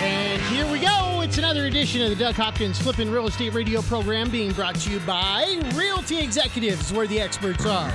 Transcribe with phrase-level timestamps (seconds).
[0.00, 1.22] And here we go.
[1.22, 4.90] It's another edition of the Doug Hopkins Flippin' Real Estate Radio program being brought to
[4.92, 7.92] you by Realty Executives, where the experts are.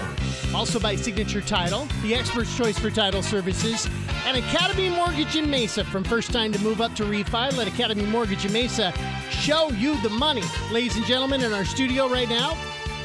[0.53, 3.87] Also by Signature Title, the expert's choice for title services,
[4.25, 5.85] and Academy Mortgage in Mesa.
[5.85, 8.93] From first time to move up to refi, let Academy Mortgage in Mesa
[9.29, 10.43] show you the money.
[10.73, 12.57] Ladies and gentlemen, in our studio right now,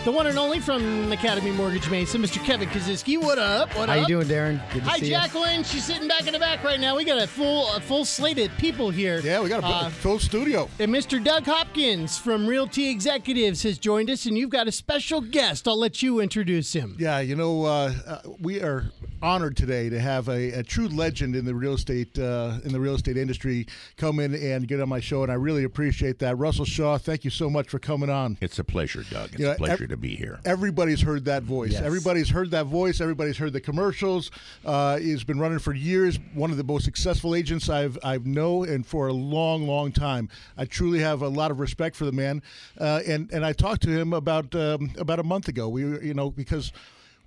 [0.05, 2.43] the one and only from Academy Mortgage Mesa, Mr.
[2.43, 3.21] Kevin Kaziski.
[3.21, 3.69] What up?
[3.77, 4.09] What How up?
[4.09, 4.73] you doing, Darren?
[4.73, 5.11] Good to Hi, see you.
[5.11, 5.63] Jacqueline.
[5.65, 6.97] She's sitting back in the back right now.
[6.97, 9.21] We got a full, a full slate of people here.
[9.21, 10.71] Yeah, we got a Uh, full studio.
[10.79, 11.23] and Mr.
[11.23, 15.69] Doug Hopkins from Realty Executives has joined us, and you've got a special guest.
[15.69, 16.97] I'll let you introduce him.
[16.99, 18.91] Yeah, you know, uh, uh, we are
[19.21, 22.81] honored today to have a, a true legend in the real estate uh, in the
[22.81, 26.39] real estate industry come in and get on my show, and I really appreciate that.
[26.39, 28.39] Russell Shaw, thank you so much for coming on.
[28.41, 29.31] It's a pleasure, Doug.
[29.33, 30.41] It's Yeah, a pleasure ev- to be here.
[30.45, 31.73] Everybody's heard that voice.
[31.73, 31.83] Yes.
[31.83, 33.01] Everybody's heard that voice.
[33.01, 34.31] Everybody's heard the commercials.
[34.65, 36.19] Uh, he's been running for years.
[36.35, 40.29] One of the most successful agents I've I've know and for a long, long time.
[40.57, 42.43] I truly have a lot of respect for the man.
[42.79, 45.69] Uh, and and I talked to him about um, about a month ago.
[45.69, 46.73] We you know because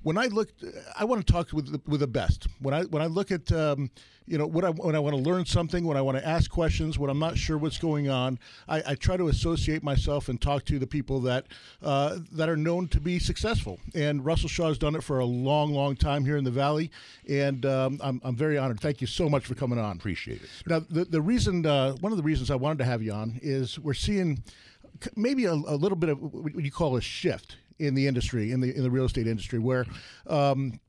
[0.04, 0.50] when I look,
[0.98, 2.48] I want to talk with the, with the best.
[2.60, 3.92] When I when I look at um,
[4.26, 6.50] you know when I when I want to learn something, when I want to ask
[6.50, 10.42] questions, when I'm not sure what's going on, I, I try to associate myself and
[10.42, 11.46] talk to the people that
[11.84, 13.80] uh, that are known to be successful.
[13.94, 16.92] And Russell Shaw has done it for a long, long time here in the Valley,
[17.30, 18.80] and um, I'm I'm very honored.
[18.80, 19.98] Thank you so much for coming on.
[19.98, 20.50] Appreciate it.
[20.50, 20.64] sir.
[20.68, 23.40] Now, the, the reason, uh, one of the reasons I wanted to have you on
[23.42, 24.44] is we're seeing
[25.16, 28.62] maybe a, a little bit of what you call a shift in the industry, in
[28.62, 29.86] the in the real estate industry, where
[30.28, 30.80] um,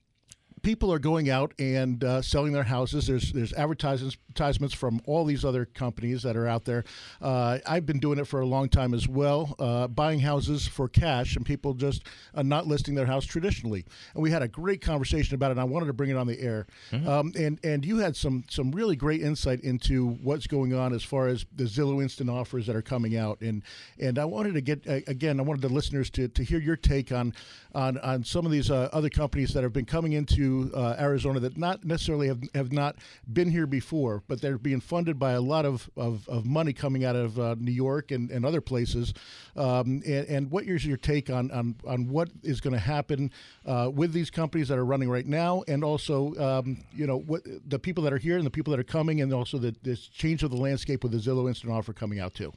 [0.62, 3.06] people are going out and uh, selling their houses.
[3.06, 6.84] There's there's advertisements from all these other companies that are out there.
[7.20, 10.88] Uh, I've been doing it for a long time as well, uh, buying houses for
[10.88, 13.84] cash and people just uh, not listing their house traditionally.
[14.14, 15.52] And we had a great conversation about it.
[15.52, 16.66] and I wanted to bring it on the air.
[17.06, 21.02] Um, and and you had some some really great insight into what's going on as
[21.02, 23.40] far as the Zillow instant offers that are coming out.
[23.40, 23.62] And
[23.98, 27.10] and I wanted to get again, I wanted the listeners to, to hear your take
[27.10, 27.34] on
[27.74, 31.40] on on some of these uh, other companies that have been coming into uh, Arizona
[31.40, 32.96] that not necessarily have, have not
[33.32, 37.04] been here before, but they're being funded by a lot of, of, of money coming
[37.04, 39.14] out of uh, New York and, and other places.
[39.56, 43.30] Um, and, and what is your take on, on, on what is going to happen
[43.66, 47.42] uh, with these companies that are running right now, and also um, you know what
[47.66, 50.08] the people that are here and the people that are coming, and also the this
[50.08, 52.52] change of the landscape with the Zillow Instant Offer coming out too.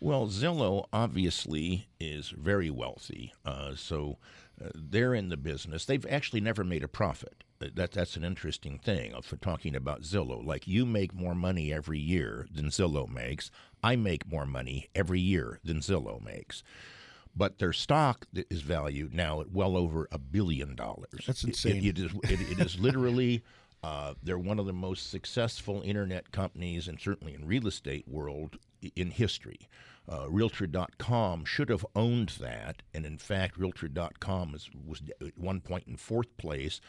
[0.00, 4.18] Well, Zillow obviously is very wealthy, uh, so
[4.74, 5.84] they're in the business.
[5.84, 7.44] They've actually never made a profit.
[7.60, 10.44] That that's an interesting thing for talking about Zillow.
[10.44, 13.50] Like you make more money every year than Zillow makes.
[13.84, 16.62] I make more money every year than Zillow makes.
[17.34, 21.24] But their stock is valued now at well over a billion dollars.
[21.26, 21.84] That's It- insane.
[21.86, 23.42] it is it, it is literally
[23.82, 28.58] uh, they're one of the most successful internet companies and certainly in real estate world
[28.96, 29.68] in history.
[30.10, 35.86] Uh, Realtor.com should have owned that, and in fact, Realtor.com is, was at one point
[35.86, 36.80] in fourth place.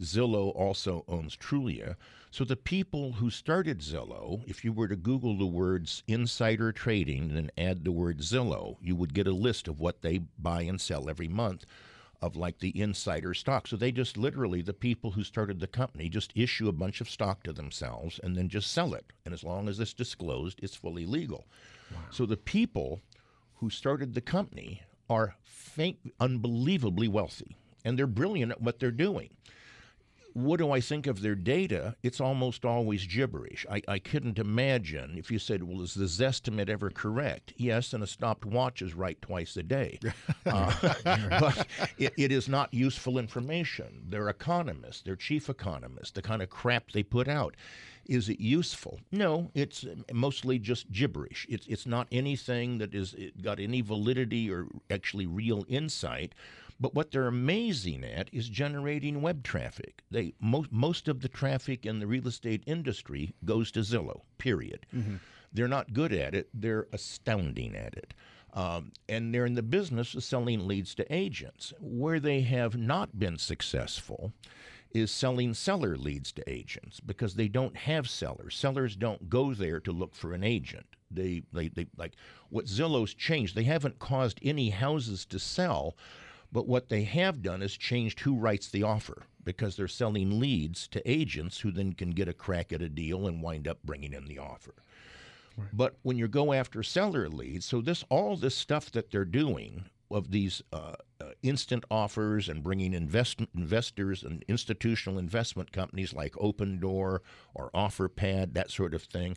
[0.00, 1.96] Zillow also owns Trulia.
[2.30, 7.36] So the people who started Zillow, if you were to Google the words insider trading
[7.36, 10.80] and add the word Zillow, you would get a list of what they buy and
[10.80, 11.66] sell every month
[12.22, 13.66] of like the insider stock.
[13.66, 17.10] So they just literally, the people who started the company, just issue a bunch of
[17.10, 19.12] stock to themselves and then just sell it.
[19.24, 21.46] And as long as it's disclosed, it's fully legal.
[22.10, 23.00] So the people
[23.56, 29.30] who started the company are fa- unbelievably wealthy and they're brilliant at what they're doing.
[30.34, 31.96] What do I think of their data?
[32.02, 33.66] It's almost always gibberish.
[33.70, 37.52] I, I couldn't imagine if you said, well, is the Zestimate ever correct?
[37.56, 39.98] Yes, and a stopped watch is right twice a day.
[40.44, 40.74] Uh,
[41.40, 41.66] but
[41.98, 44.02] it, it is not useful information.
[44.08, 47.54] They're economists, they're chief economists, the kind of crap they put out.
[48.06, 48.98] Is it useful?
[49.12, 51.46] No, it's mostly just gibberish.
[51.48, 56.34] It's, it's not anything that is it got any validity or actually real insight.
[56.82, 60.02] But what they're amazing at is generating web traffic.
[60.10, 64.22] They most most of the traffic in the real estate industry goes to Zillow.
[64.38, 64.84] Period.
[65.52, 66.48] They're not good at it.
[66.52, 68.14] They're astounding at it.
[68.52, 71.72] Um, and they're in the business of selling leads to agents.
[71.78, 74.32] Where they have not been successful
[74.92, 78.56] is selling seller leads to agents because they don't have sellers.
[78.56, 80.86] Sellers don't go there to look for an agent.
[81.12, 82.14] They, they, they like
[82.50, 83.54] what Zillow's changed.
[83.54, 85.96] They haven't caused any houses to sell,
[86.52, 90.86] But what they have done is changed who writes the offer because they're selling leads
[90.88, 94.12] to agents who then can get a crack at a deal and wind up bringing
[94.12, 94.74] in the offer.
[95.72, 99.84] But when you go after seller leads, so this all this stuff that they're doing
[100.10, 106.32] of these uh, uh, instant offers and bringing invest- investors and institutional investment companies like
[106.34, 107.20] Opendoor
[107.54, 109.36] or OfferPad, that sort of thing,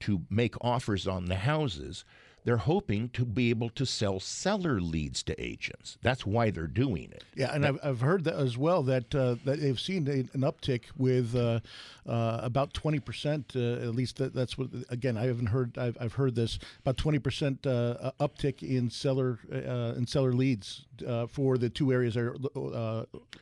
[0.00, 2.04] to make offers on the houses
[2.44, 5.98] they're hoping to be able to sell seller leads to agents.
[6.02, 7.24] That's why they're doing it.
[7.34, 10.84] Yeah, and I've, I've heard that as well that uh, that they've seen an uptick
[10.96, 11.60] with uh,
[12.06, 13.52] uh, about twenty percent.
[13.54, 14.68] Uh, at least that, that's what.
[14.88, 15.76] Again, I haven't heard.
[15.78, 20.86] I've, I've heard this about twenty percent uh, uptick in seller uh, in seller leads
[21.28, 22.34] for the two areas they're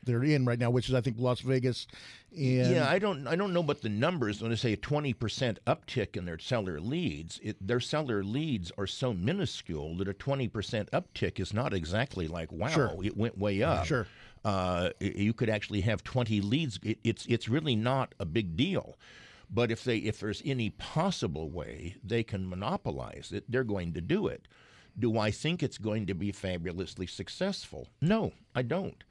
[0.04, 1.86] they're in right now, which is I think Las Vegas
[2.36, 5.12] and yeah, I don't I don't know about the numbers when they say a twenty
[5.12, 7.40] percent uptick in their seller leads.
[7.42, 12.28] It, their seller leads are so minuscule that a twenty percent uptick is not exactly
[12.28, 12.96] like wow, sure.
[13.02, 13.86] it went way up.
[13.86, 14.06] Sure.
[14.44, 16.78] Uh, you could actually have 20 leads.
[16.82, 18.96] It, it's it's really not a big deal.
[19.50, 24.00] But if they if there's any possible way they can monopolize it, they're going to
[24.00, 24.46] do it.
[24.98, 27.88] Do I think it's going to be fabulously successful?
[28.00, 29.02] No, I don't.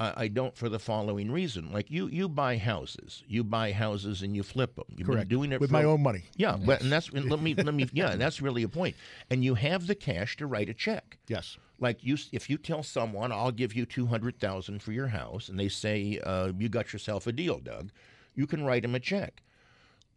[0.00, 1.72] I don't for the following reason.
[1.72, 4.84] Like you, you buy houses, you buy houses and you flip them.
[4.96, 5.28] You've Correct.
[5.28, 6.24] been doing it with for, my own money.
[6.36, 6.66] Yeah, yes.
[6.66, 8.94] but and that's and let me let me yeah, that's really a point.
[9.28, 11.18] And you have the cash to write a check.
[11.26, 11.56] Yes.
[11.80, 15.48] Like you, if you tell someone, "I'll give you two hundred thousand for your house,"
[15.48, 17.90] and they say, uh, "You got yourself a deal, Doug,"
[18.34, 19.42] you can write them a check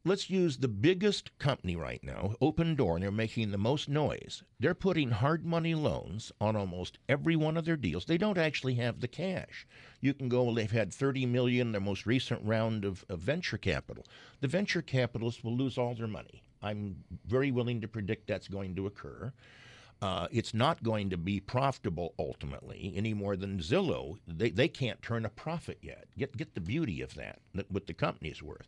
[0.03, 4.43] let's use the biggest company right now, Opendoor, and they're making the most noise.
[4.59, 8.05] They're putting hard money loans on almost every one of their deals.
[8.05, 9.67] They don't actually have the cash.
[9.99, 14.05] You can go, they've had 30 million, their most recent round of, of venture capital.
[14.39, 16.41] The venture capitalists will lose all their money.
[16.63, 19.33] I'm very willing to predict that's going to occur.
[20.01, 24.17] Uh, it's not going to be profitable ultimately any more than Zillow.
[24.27, 26.05] They, they can't turn a profit yet.
[26.17, 27.39] Get, get the beauty of that,
[27.69, 28.67] what the company's worth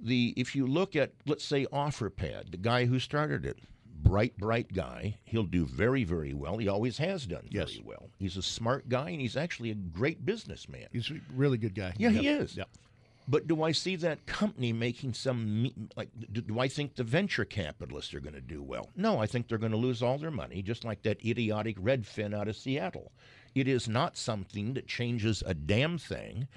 [0.00, 3.58] the if you look at let's say OfferPad, the guy who started it,
[4.02, 5.18] bright, bright guy.
[5.24, 6.58] He'll do very, very well.
[6.58, 7.72] He always has done yes.
[7.72, 8.10] very well.
[8.18, 10.86] He's a smart guy, and he's actually a great businessman.
[10.92, 11.94] He's a really good guy.
[11.98, 12.22] Yeah, yep.
[12.22, 12.56] he is.
[12.56, 12.68] Yep.
[13.30, 16.08] But do I see that company making some like?
[16.32, 18.88] Do, do I think the venture capitalists are going to do well?
[18.96, 22.34] No, I think they're going to lose all their money, just like that idiotic Redfin
[22.34, 23.12] out of Seattle.
[23.54, 26.48] It is not something that changes a damn thing.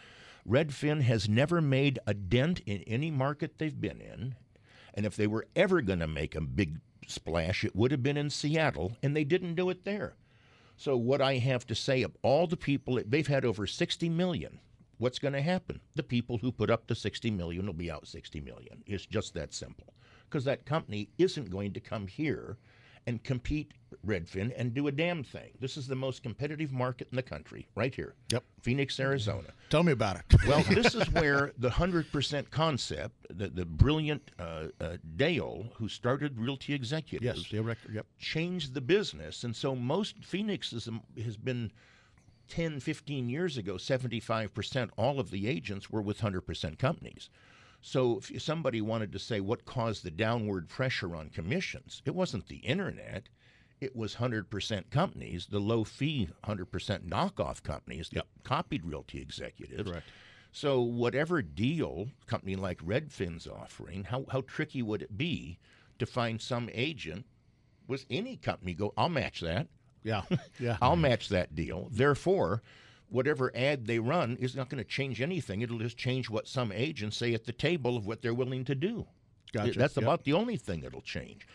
[0.47, 4.35] Redfin has never made a dent in any market they've been in.
[4.93, 8.17] And if they were ever going to make a big splash, it would have been
[8.17, 10.15] in Seattle, and they didn't do it there.
[10.75, 14.59] So, what I have to say of all the people, they've had over 60 million.
[14.97, 15.79] What's going to happen?
[15.95, 18.83] The people who put up the 60 million will be out 60 million.
[18.85, 19.93] It's just that simple.
[20.29, 22.57] Because that company isn't going to come here
[23.07, 23.73] and compete
[24.05, 25.51] Redfin and do a damn thing.
[25.59, 28.15] This is the most competitive market in the country, right here.
[28.31, 28.43] Yep.
[28.61, 29.49] Phoenix, Arizona.
[29.69, 30.23] Tell me about it.
[30.47, 36.39] well, this is where the 100% concept, the, the brilliant uh, uh, Dale, who started
[36.39, 38.05] Realty Executives, yes, Dale Record, yep.
[38.19, 39.43] changed the business.
[39.43, 41.71] And so most Phoenix is, um, has been
[42.49, 47.29] 10, 15 years ago, 75%, all of the agents were with 100% companies.
[47.81, 52.47] So if somebody wanted to say what caused the downward pressure on commissions, it wasn't
[52.47, 53.27] the internet.
[53.79, 56.65] It was 100% companies, the low fee 100%
[57.09, 58.27] knockoff companies that yep.
[58.43, 59.89] copied Realty Executives.
[59.89, 60.05] Correct.
[60.51, 65.57] So whatever deal a company like Redfin's offering, how, how tricky would it be
[65.97, 67.25] to find some agent
[67.87, 69.67] with any company go, I'll match that.
[70.03, 70.21] Yeah.
[70.59, 70.77] Yeah.
[70.81, 71.89] I'll match that deal.
[71.91, 72.61] Therefore,
[73.11, 75.61] whatever ad they run is not going to change anything.
[75.61, 78.75] It'll just change what some agents say at the table of what they're willing to
[78.75, 79.05] do.
[79.53, 79.77] Gotcha.
[79.77, 80.03] That's yep.
[80.03, 81.45] about the only thing that'll change.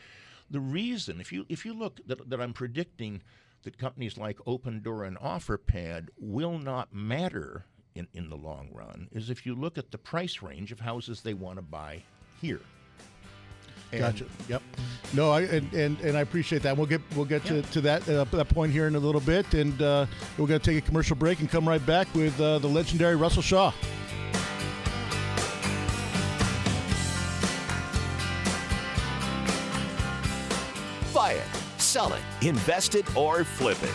[0.50, 3.22] The reason, if you if you look that, that I'm predicting
[3.62, 7.64] that companies like Opendoor and OfferPad will not matter
[7.96, 11.22] in, in the long run, is if you look at the price range of houses
[11.22, 12.02] they want to buy
[12.40, 12.60] here.
[13.92, 14.24] And gotcha.
[14.48, 14.62] Yep.
[15.12, 16.76] No, I and, and, and I appreciate that.
[16.76, 17.62] We'll get we'll get yeah.
[17.62, 20.60] to, to that uh, that point here in a little bit, and uh, we're going
[20.60, 23.72] to take a commercial break and come right back with uh, the legendary Russell Shaw.
[31.14, 31.46] Buy it,
[31.78, 33.94] sell it, invest it, or flip it.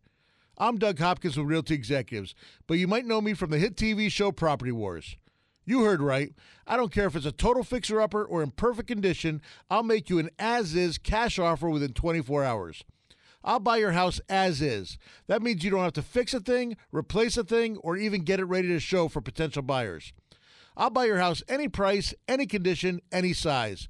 [0.61, 2.35] I'm Doug Hopkins with Realty Executives,
[2.67, 5.17] but you might know me from the hit TV show Property Wars.
[5.65, 6.33] You heard right.
[6.67, 9.41] I don't care if it's a total fixer upper or in perfect condition,
[9.71, 12.83] I'll make you an as is cash offer within 24 hours.
[13.43, 14.99] I'll buy your house as is.
[15.25, 18.39] That means you don't have to fix a thing, replace a thing, or even get
[18.39, 20.13] it ready to show for potential buyers.
[20.77, 23.89] I'll buy your house any price, any condition, any size.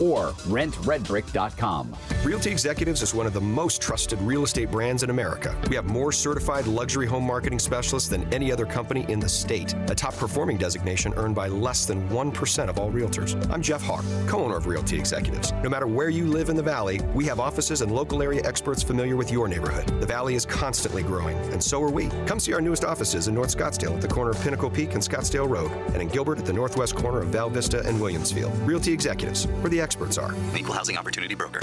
[0.00, 1.96] or rentredbrick.com.
[2.24, 5.56] Realty Executives is one of the most trusted real estate brands in America.
[5.68, 9.74] We have more certified luxury home marketing specialists than any other company in the state,
[9.88, 13.50] a top performing designation earned by less than 1% of all realtors.
[13.50, 15.52] I'm Jeff Hawk, co owner of Realty Executives.
[15.62, 18.82] No matter where you live in the Valley, we have offices and local area experts
[18.82, 19.86] familiar with your neighborhood.
[20.00, 22.08] The Valley is constantly growing, and so are we.
[22.26, 25.02] Come see our newest offices in North Scottsdale at the corner of Pinnacle Peak and
[25.02, 28.66] Scottsdale Road, and in Gilbert at the northwest corner of Val Vista and Williamsfield.
[28.66, 30.34] Realty Executives, where the experts are.
[30.54, 31.60] Equal Housing Opportunity Broker.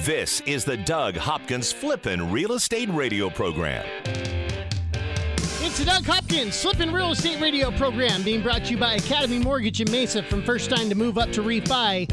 [0.00, 3.86] This is the Doug Hopkins Flippin' Real Estate Radio Program.
[5.60, 9.38] It's the Doug Hopkins Flippin' Real Estate Radio Program being brought to you by Academy
[9.38, 12.10] Mortgage in Mesa from first time to move up to refi.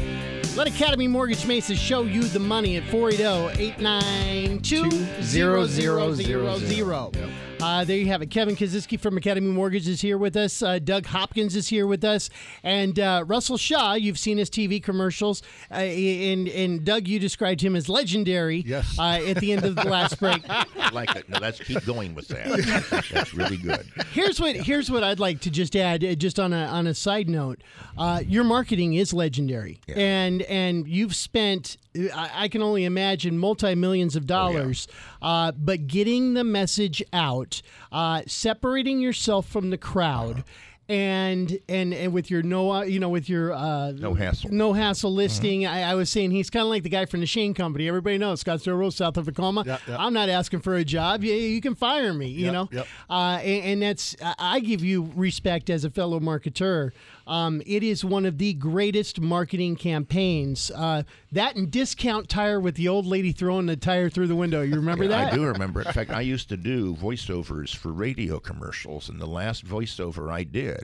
[0.56, 4.90] Let Academy Mortgage Mesa show you the money at 480 892
[5.22, 7.55] 0000.
[7.60, 8.30] Uh, there you have it.
[8.30, 10.62] Kevin Kaziski from Academy Mortgage is here with us.
[10.62, 12.28] Uh, Doug Hopkins is here with us,
[12.62, 13.94] and uh, Russell Shaw.
[13.94, 18.58] You've seen his TV commercials, uh, and and Doug, you described him as legendary.
[18.66, 18.98] Yes.
[18.98, 20.42] Uh, at the end of the last break.
[20.48, 21.28] I like it.
[21.28, 23.04] No, let's keep going with that.
[23.12, 23.86] That's really good.
[24.12, 26.94] Here's what here's what I'd like to just add, uh, just on a on a
[26.94, 27.62] side note.
[27.96, 31.78] Uh, your marketing is legendary, and and you've spent.
[32.14, 34.88] I, I can only imagine multi millions of dollars,
[35.22, 37.62] uh, but getting the message out,
[37.92, 40.44] uh, separating yourself from the crowd.
[40.88, 44.50] And and and with your no uh, you know with your uh, No hassle.
[44.52, 47.26] no hassle listing I, I was saying he's kind of like the guy from the
[47.26, 49.96] Shane Company everybody knows Scottsdale Road south of Tacoma Yeah, yeah.
[49.98, 52.86] I'm not asking for a job you, you can fire me you Yep, know yep.
[53.10, 56.92] uh, and, and that's I- give you respect as a fellow marketer
[57.26, 61.02] um, it is one of the greatest marketing campaigns uh,
[61.32, 64.76] that and discount tire with the old lady throwing the tire through the window you
[64.76, 65.80] remember that I do remember.
[65.80, 65.88] it.
[65.88, 70.44] In fact, I used to do voiceovers for radio commercials, and the last voiceover I
[70.44, 70.75] did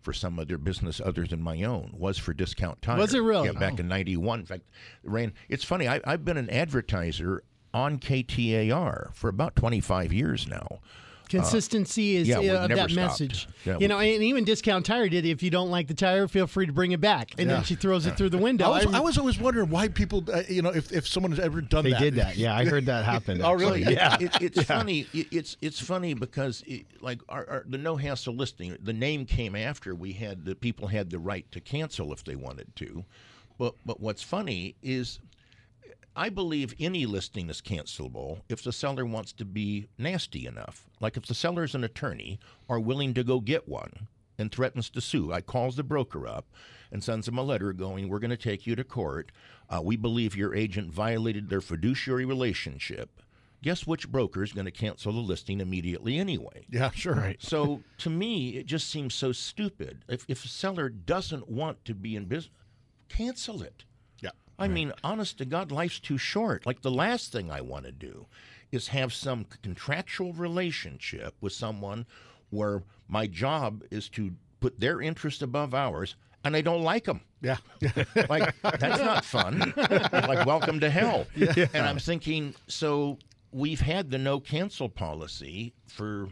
[0.00, 2.98] for some other business other than my own was for Discount Tire.
[2.98, 3.46] Was it really?
[3.46, 4.40] Yeah, back in '91.
[4.40, 4.62] In fact,
[5.04, 5.32] ran.
[5.48, 5.88] It's funny.
[5.88, 10.80] I, I've been an advertiser on KTAR for about 25 years now.
[11.40, 12.94] Consistency is yeah, uh, of never that stopped.
[12.94, 13.48] message.
[13.64, 15.24] Yeah, you we- know, and even Discount Tire did.
[15.26, 17.32] If you don't like the tire, feel free to bring it back.
[17.38, 18.66] And then she throws it through the window.
[18.66, 21.32] I was, I- I was always wondering why people, uh, you know, if, if someone
[21.32, 21.98] has ever done They that.
[22.00, 22.36] They did that.
[22.36, 23.42] Yeah, I heard that happen.
[23.42, 23.82] Oh, really?
[23.82, 24.16] Yeah.
[24.20, 25.06] It, it's funny.
[25.12, 29.24] It, it's it's funny because it, like our, our, the no hassle listing, the name
[29.26, 33.04] came after we had the people had the right to cancel if they wanted to,
[33.58, 35.18] but but what's funny is.
[36.14, 40.90] I believe any listing is cancelable if the seller wants to be nasty enough.
[41.00, 42.38] Like if the seller's an attorney
[42.68, 46.46] or willing to go get one and threatens to sue, I calls the broker up
[46.90, 49.32] and sends him a letter going, "We're going to take you to court.
[49.70, 53.22] Uh, we believe your agent violated their fiduciary relationship."
[53.62, 56.66] Guess which broker is going to cancel the listing immediately anyway?
[56.68, 57.14] Yeah, sure.
[57.14, 57.40] Right.
[57.40, 60.04] So to me, it just seems so stupid.
[60.08, 62.52] If if a seller doesn't want to be in business,
[63.08, 63.84] cancel it.
[64.58, 64.64] Yeah.
[64.64, 66.66] I mean, honest to God, life's too short.
[66.66, 68.26] Like the last thing I want to do
[68.70, 72.06] is have some contractual relationship with someone
[72.50, 77.20] where my job is to put their interest above ours, and I don't like them.
[77.40, 77.56] Yeah.
[78.28, 79.72] Like that's not fun.
[79.76, 81.26] like welcome to hell.
[81.74, 83.18] And I'm thinking, so
[83.52, 86.28] we've had the no cancel policy for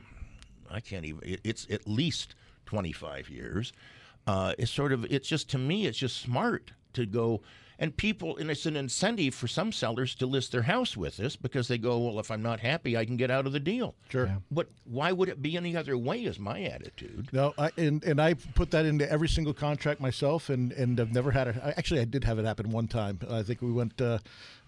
[0.71, 1.21] I can't even.
[1.45, 2.35] It's at least
[2.67, 3.73] 25 years.
[4.27, 5.05] Uh, it's sort of.
[5.11, 5.87] It's just to me.
[5.87, 7.43] It's just smart to go.
[7.83, 11.35] And people, and it's an incentive for some sellers to list their house with us
[11.35, 13.95] because they go, well, if I'm not happy, I can get out of the deal.
[14.11, 14.37] Sure.
[14.51, 16.25] But why would it be any other way?
[16.25, 17.31] Is my attitude.
[17.33, 21.13] No, I, and and I put that into every single contract myself, and and I've
[21.13, 21.57] never had it.
[21.77, 23.19] Actually, I did have it happen one time.
[23.31, 24.19] I think we went uh,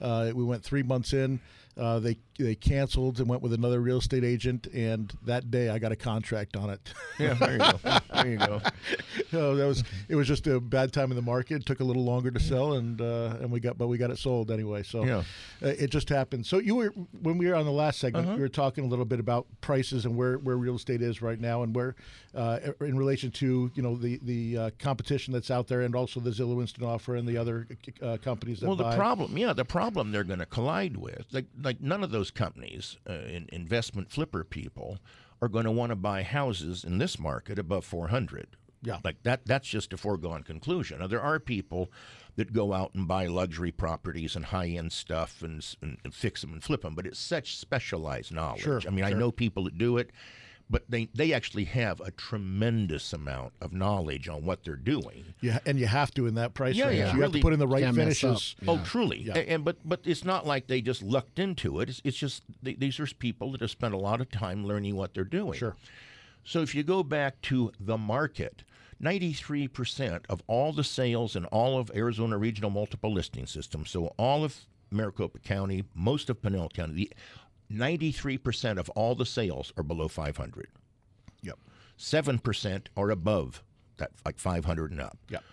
[0.00, 1.38] uh, we went three months in.
[1.76, 5.78] Uh, they they canceled and went with another real estate agent, and that day I
[5.78, 6.92] got a contract on it.
[7.18, 7.80] Yeah, there you go.
[8.14, 8.60] There you go.
[9.30, 11.56] so that was it was just a bad time in the market.
[11.62, 14.10] It took a little longer to sell, and uh, and we got but we got
[14.10, 14.82] it sold anyway.
[14.82, 15.18] So Yeah.
[15.62, 16.46] uh, it just happened.
[16.46, 16.88] So you were
[17.22, 18.36] when we were on the last segment, Uh-huh.
[18.36, 21.40] we were talking a little bit about prices and where, where real estate is right
[21.40, 21.94] now, and where
[22.34, 26.30] in relation to you know the the uh, competition that's out there, and also the
[26.30, 27.66] Zillow Instant Offer and the other
[28.02, 28.96] uh, companies that Well, the buy.
[28.96, 32.96] problem, yeah, the problem they're going to collide with, like, like none of those companies,
[33.08, 34.98] uh, in, investment flipper people,
[35.40, 38.56] are going to want to buy houses in this market above 400.
[38.84, 38.98] Yeah.
[39.04, 40.98] Like that, that's just a foregone conclusion.
[40.98, 41.90] Now, there are people
[42.36, 46.40] that go out and buy luxury properties and high end stuff and, and, and fix
[46.40, 48.62] them and flip them, but it's such specialized knowledge.
[48.62, 50.10] Sure, I mean, I know people that do it.
[50.72, 55.34] But they, they actually have a tremendous amount of knowledge on what they're doing.
[55.40, 56.98] Yeah, and you have to in that price Yeah, range.
[56.98, 58.30] yeah, you have to put in the right can't mess up.
[58.38, 58.56] finishes.
[58.66, 59.18] Oh, truly.
[59.22, 59.34] Yeah.
[59.36, 61.88] A- And but but it's not like they just lucked into it.
[61.90, 64.96] It's, it's just th- these are people that have spent a lot of time learning
[64.96, 65.58] what they're doing.
[65.58, 65.76] Sure.
[66.44, 68.64] So if you go back to the market,
[69.02, 74.42] 93% of all the sales in all of Arizona Regional Multiple Listing System, so all
[74.44, 74.56] of
[74.90, 77.12] Maricopa County, most of Pinal County, the
[77.72, 80.68] 93% of all the sales are below 500.
[81.42, 81.58] Yep.
[81.98, 83.62] 7% are above
[83.98, 85.44] that like 500 and up Yep.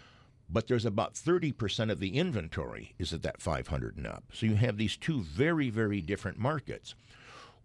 [0.49, 4.23] but there's about 30% of the inventory is at that 500 and up.
[4.33, 6.95] So you have these two very, very different markets.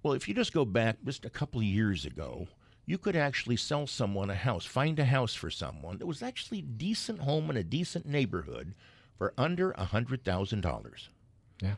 [0.03, 2.49] Well, if you just go back just a couple of years ago,
[2.85, 6.59] you could actually sell someone a house, find a house for someone that was actually
[6.59, 8.75] a decent home in a decent neighborhood
[9.17, 11.09] for under $100,000.
[11.63, 11.77] Yeah.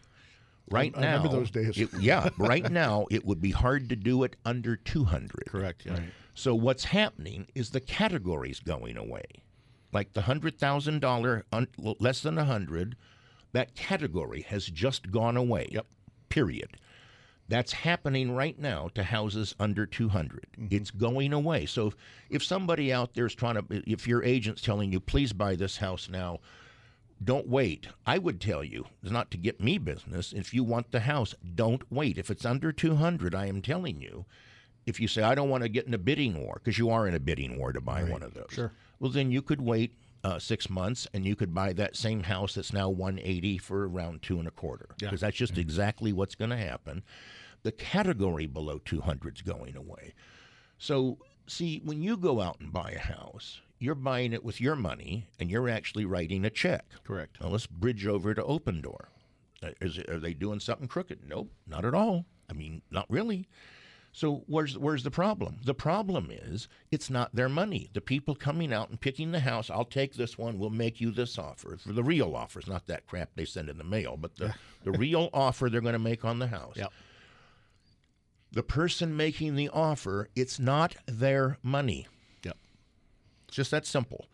[0.70, 1.78] Right I now, remember those days.
[1.78, 5.46] it- yeah, right now it would be hard to do it under 200.
[5.46, 5.86] Correct.
[5.86, 6.00] Yeah.
[6.34, 9.24] So what's happening is the categories going away.
[9.92, 11.44] Like the hundred thousand dollar
[11.78, 12.96] less than a hundred,
[13.52, 15.68] that category has just gone away.
[15.70, 15.86] Yep.
[16.28, 16.76] Period.
[17.48, 20.46] That's happening right now to houses under 200.
[20.58, 20.74] Mm-hmm.
[20.74, 21.64] It's going away.
[21.66, 21.96] So if,
[22.28, 25.76] if somebody out there is trying to, if your agent's telling you, please buy this
[25.76, 26.40] house now,
[27.22, 27.88] don't wait.
[28.06, 31.34] I would tell you, it's not to get me business, if you want the house,
[31.54, 32.18] don't wait.
[32.18, 34.26] If it's under 200, I am telling you,
[34.84, 37.08] if you say, I don't want to get in a bidding war, because you are
[37.08, 38.50] in a bidding war to buy one of those.
[38.50, 38.72] Sure.
[39.00, 42.54] Well, then you could wait uh, six months and you could buy that same house
[42.54, 44.88] that's now 180 for around two and a quarter.
[45.00, 45.08] Yeah.
[45.08, 47.02] Because that's just exactly what's going to happen.
[47.62, 50.14] The category below 200 is going away.
[50.78, 54.76] So See, when you go out and buy a house, you're buying it with your
[54.76, 56.84] money and you're actually writing a check.
[57.04, 57.40] Correct.
[57.40, 59.06] Now let's bridge over to Opendoor.
[59.62, 61.20] Uh, Is it, are they doing something crooked?
[61.26, 62.26] Nope, not at all.
[62.48, 63.48] I mean, not really.
[64.12, 65.58] So where's where's the problem?
[65.62, 67.90] The problem is it's not their money.
[67.92, 71.10] The people coming out and picking the house, I'll take this one, we'll make you
[71.10, 71.76] this offer.
[71.76, 74.92] For the real offers, not that crap they send in the mail, but the, the
[74.92, 76.76] real offer they're going to make on the house.
[76.76, 76.92] Yep.
[78.52, 82.06] The person making the offer, it's not their money.
[83.56, 84.26] Just that simple.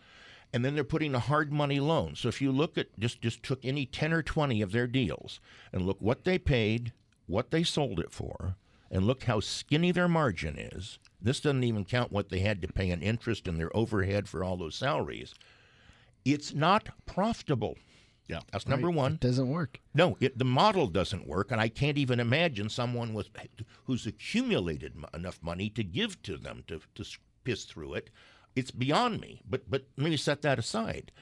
[0.52, 2.16] And then they're putting a hard money loan.
[2.16, 5.38] So if you look at just just took any 10 or 20 of their deals
[5.72, 6.92] and look what they paid,
[7.26, 8.56] what they sold it for,
[8.90, 10.98] and look how skinny their margin is.
[11.20, 14.42] This doesn't even count what they had to pay in interest and their overhead for
[14.42, 15.34] all those salaries.
[16.24, 17.76] It's not profitable.
[18.26, 18.40] Yeah.
[18.50, 19.14] That's number one.
[19.14, 19.78] It doesn't work.
[19.94, 23.28] No, it, the model doesn't work, and I can't even imagine someone with
[23.84, 27.04] who's accumulated m- enough money to give to them to to
[27.44, 28.10] piss through it.
[28.54, 29.42] It's beyond me.
[29.48, 31.12] But but let me set that aside.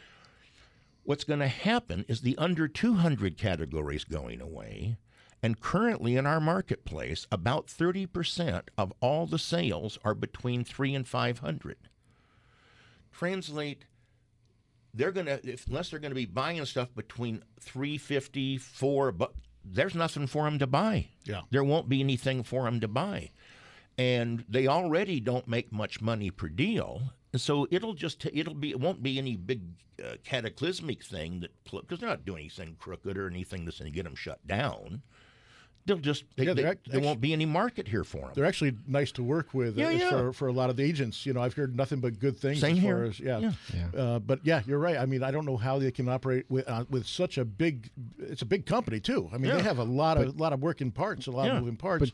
[1.02, 4.96] What's going to happen is the under 200 category is going away,
[5.42, 11.08] and currently in our marketplace, about 30% of all the sales are between three and
[11.08, 11.76] 500.
[13.12, 13.84] Translate
[14.92, 20.26] they're gonna if, unless they're gonna be buying stuff between 350 4 but there's nothing
[20.26, 21.42] for them to buy Yeah.
[21.50, 23.30] there won't be anything for them to buy
[23.96, 28.80] and they already don't make much money per deal so it'll just it'll be it
[28.80, 29.60] won't be any big
[30.04, 33.94] uh, cataclysmic thing that because they're not doing anything crooked or anything that's going to
[33.94, 35.02] get them shut down
[35.86, 38.44] they'll just they, Yeah, they're act- there won't be any market here for them They're
[38.44, 40.10] actually nice to work with Yeah, uh, yeah.
[40.10, 41.24] For, for a lot of the agents.
[41.24, 42.60] You know, I've heard nothing but good things.
[42.60, 42.96] Same as here.
[42.96, 43.38] Far as, yeah.
[43.38, 43.52] Yeah.
[43.94, 44.00] Yeah.
[44.00, 44.98] Uh, but yeah, you're right.
[44.98, 47.90] I mean, I don't know how they can operate with uh, with such a big.
[48.18, 49.30] It's a big company too.
[49.32, 49.56] I mean, Yeah.
[49.56, 51.56] they have a lot of lot of working parts, a lot Yeah.
[51.56, 52.12] of moving parts.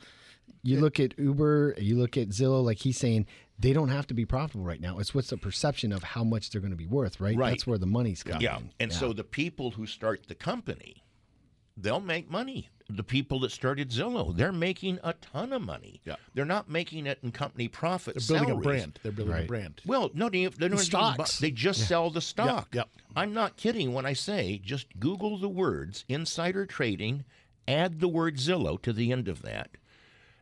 [0.62, 3.26] You look at Uber, you look at Zillow, like he's saying,
[3.58, 4.98] they don't have to be profitable right now.
[4.98, 7.36] It's what's the perception of how much they're going to be worth, right?
[7.36, 7.50] Right.
[7.50, 8.42] That's where the money's coming.
[8.42, 8.58] Yeah.
[8.58, 8.70] in.
[8.80, 11.04] And so the people who start the company,
[11.76, 12.68] they'll make money.
[12.88, 16.00] The people that started Zillow, they're making a ton of money.
[16.04, 16.16] Yeah.
[16.34, 18.14] They're not making it in company profit.
[18.16, 19.00] They're building a brand.
[19.02, 19.80] They're building a brand.
[19.86, 21.38] Well, no, they, they don't even buy- stocks.
[21.40, 22.68] They just sell the stock.
[22.74, 22.88] yep.
[23.16, 27.24] I'm not kidding when I say just Google the words insider trading,
[27.66, 29.70] add the word Zillow to the end of that,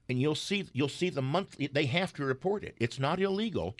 [0.09, 1.67] and you'll see you'll see the monthly.
[1.67, 2.75] They have to report it.
[2.79, 3.75] It's not illegal.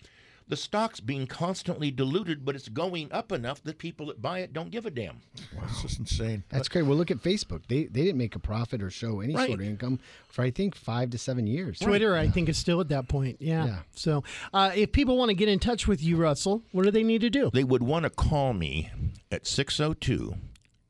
[0.47, 4.53] The stock's being constantly diluted, but it's going up enough that people that buy it
[4.53, 5.21] don't give a damn.
[5.63, 6.43] It's just insane.
[6.49, 6.83] That's great.
[6.83, 7.63] Well, look at Facebook.
[7.67, 9.47] They they didn't make a profit or show any Right.
[9.47, 11.79] sort of income for I think five to seven years.
[11.79, 13.37] Twitter, I think, is still at that point.
[13.39, 13.65] Yeah.
[13.65, 13.79] Yeah.
[13.95, 17.01] So, uh, if people want to get in touch with you, Russell, what do they
[17.03, 17.49] need to do?
[17.51, 18.91] They would want to call me
[19.31, 20.35] at 602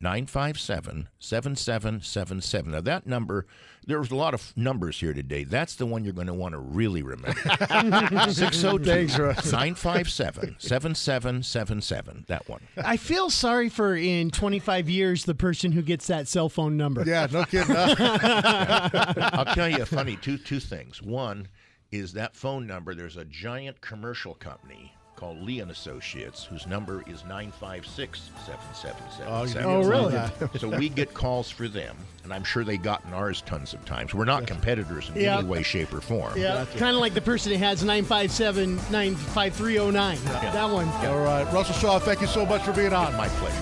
[0.06, 2.72] 957 7777.
[2.72, 3.48] Now, that number,
[3.88, 5.44] there's a lot of numbers here today.
[5.44, 7.34] That's the one you're going to want to really remember.
[8.30, 12.26] 602 957 7777.
[12.28, 12.62] That one.
[12.78, 17.04] I feel sorry for in 25 years the person who gets that cell phone number.
[17.04, 17.76] Yeah, no kidding.
[17.76, 19.02] huh?
[19.34, 21.02] I'll tell you a funny two two things.
[21.02, 21.48] One
[21.92, 22.94] is that phone number.
[22.94, 28.30] There's a giant commercial company called Lee and Associates whose number is nine five six
[28.46, 29.70] seven seven Oh, seven you seven.
[29.70, 30.60] Oh, oh really?
[30.60, 34.14] So we get calls for them, and I'm sure they've gotten ours tons of times.
[34.14, 35.40] We're not competitors in Yeah.
[35.40, 36.38] any way, shape, or form.
[36.38, 40.18] Yeah, kind of like the person that has 957 95309.
[40.26, 40.88] That one.
[40.90, 42.00] All right, Russell Shaw.
[42.00, 43.16] Thank you so much for being on.
[43.16, 43.62] My pleasure.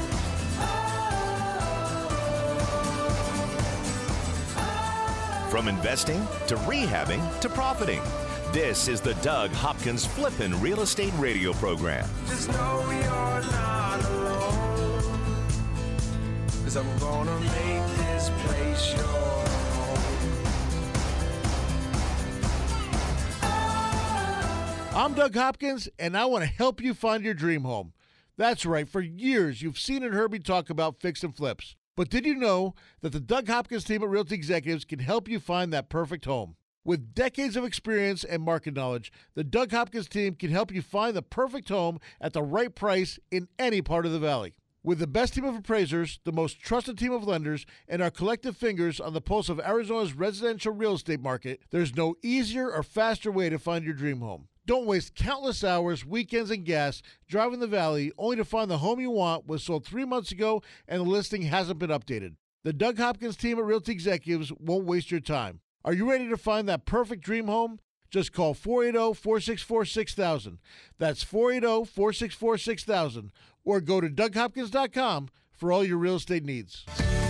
[5.49, 8.01] From investing to rehabbing to profiting.
[8.53, 12.07] This is the Doug Hopkins Flippin' Real Estate Radio Program.
[12.27, 13.01] Just know you're
[13.51, 15.01] not alone.
[16.63, 19.97] Cause I'm gonna make this place your home.
[24.95, 27.93] I'm Doug Hopkins, and I want to help you find your dream home.
[28.37, 31.75] That's right, for years you've seen and heard me talk about fix and flips.
[31.95, 35.39] But did you know that the Doug Hopkins team at Realty Executives can help you
[35.39, 36.55] find that perfect home?
[36.85, 41.15] With decades of experience and market knowledge, the Doug Hopkins team can help you find
[41.15, 44.55] the perfect home at the right price in any part of the valley.
[44.83, 48.57] With the best team of appraisers, the most trusted team of lenders, and our collective
[48.57, 53.31] fingers on the pulse of Arizona's residential real estate market, there's no easier or faster
[53.31, 54.49] way to find your dream home.
[54.65, 58.99] Don't waste countless hours, weekends, and gas driving the valley only to find the home
[58.99, 62.35] you want was sold three months ago and the listing hasn't been updated.
[62.63, 65.61] The Doug Hopkins team at Realty Executives won't waste your time.
[65.85, 67.79] Are you ready to find that perfect dream home?
[68.09, 70.59] Just call oh, 480 464 6000.
[70.97, 73.31] That's oh, 480 464 6000.
[73.65, 76.85] Or go to DougHopkins.com for all your real estate needs.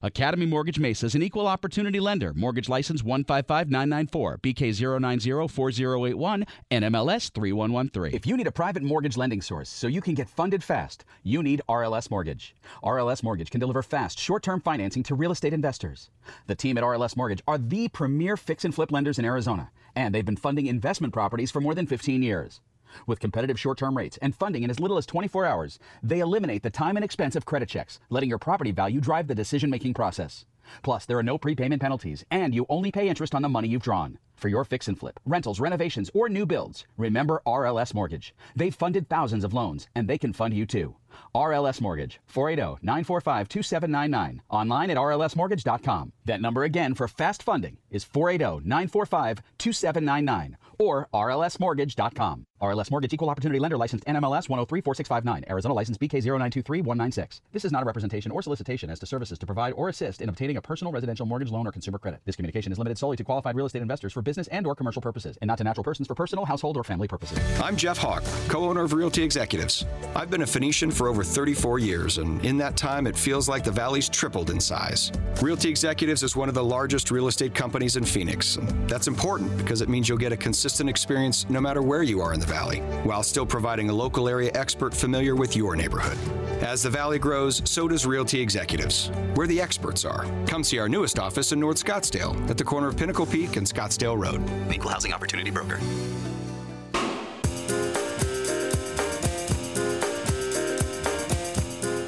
[0.00, 2.32] Academy Mortgage Mesa is an equal opportunity lender.
[2.32, 8.14] Mortgage license 155994, BK0904081, NMLS 3113.
[8.14, 11.42] If you need a private mortgage lending source so you can get funded fast, you
[11.42, 12.54] need RLS Mortgage.
[12.84, 16.10] RLS Mortgage can deliver fast, short-term financing to real estate investors.
[16.46, 20.14] The team at RLS Mortgage are the premier fix and flip lenders in Arizona, and
[20.14, 22.60] they've been funding investment properties for more than 15 years.
[23.06, 26.62] With competitive short term rates and funding in as little as 24 hours, they eliminate
[26.62, 29.94] the time and expense of credit checks, letting your property value drive the decision making
[29.94, 30.46] process.
[30.82, 33.82] Plus, there are no prepayment penalties, and you only pay interest on the money you've
[33.82, 34.18] drawn.
[34.38, 38.32] For your fix and flip, rentals, renovations, or new builds, remember RLS Mortgage.
[38.54, 40.94] They've funded thousands of loans, and they can fund you too.
[41.34, 44.42] RLS Mortgage, 480 945 2799.
[44.50, 46.12] Online at rlsmortgage.com.
[46.24, 52.46] That number again for fast funding is 480 945 2799 or rlsmortgage.com.
[52.60, 57.40] RLS Mortgage Equal Opportunity Lender licensed NMLS 1034659, Arizona license BK0923196.
[57.52, 60.28] This is not a representation or solicitation as to services to provide or assist in
[60.28, 62.20] obtaining a personal residential mortgage loan or consumer credit.
[62.24, 65.00] This communication is limited solely to qualified real estate investors for business and or commercial
[65.00, 67.38] purposes and not to natural persons for personal, household, or family purposes.
[67.62, 69.86] I'm Jeff Hawk, co owner of Realty Executives.
[70.14, 73.64] I've been a Phoenician for over 34 years, and in that time, it feels like
[73.64, 75.10] the Valley's tripled in size.
[75.40, 78.58] Realty Executives is one of the largest real estate companies in Phoenix.
[78.86, 82.34] That's important because it means you'll get a consistent experience no matter where you are
[82.34, 86.18] in the Valley, while still providing a local area expert familiar with your neighborhood.
[86.62, 90.26] As the Valley grows, so does Realty Executives, where the experts are.
[90.46, 93.66] Come see our newest office in North Scottsdale at the corner of Pinnacle Peak and
[93.66, 94.42] Scottsdale Road.
[94.72, 95.78] Equal Housing Opportunity Broker.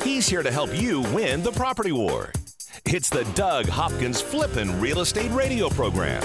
[0.05, 2.33] He's here to help you win the property war.
[2.85, 6.23] It's the Doug Hopkins Flippin' Real Estate Radio Program.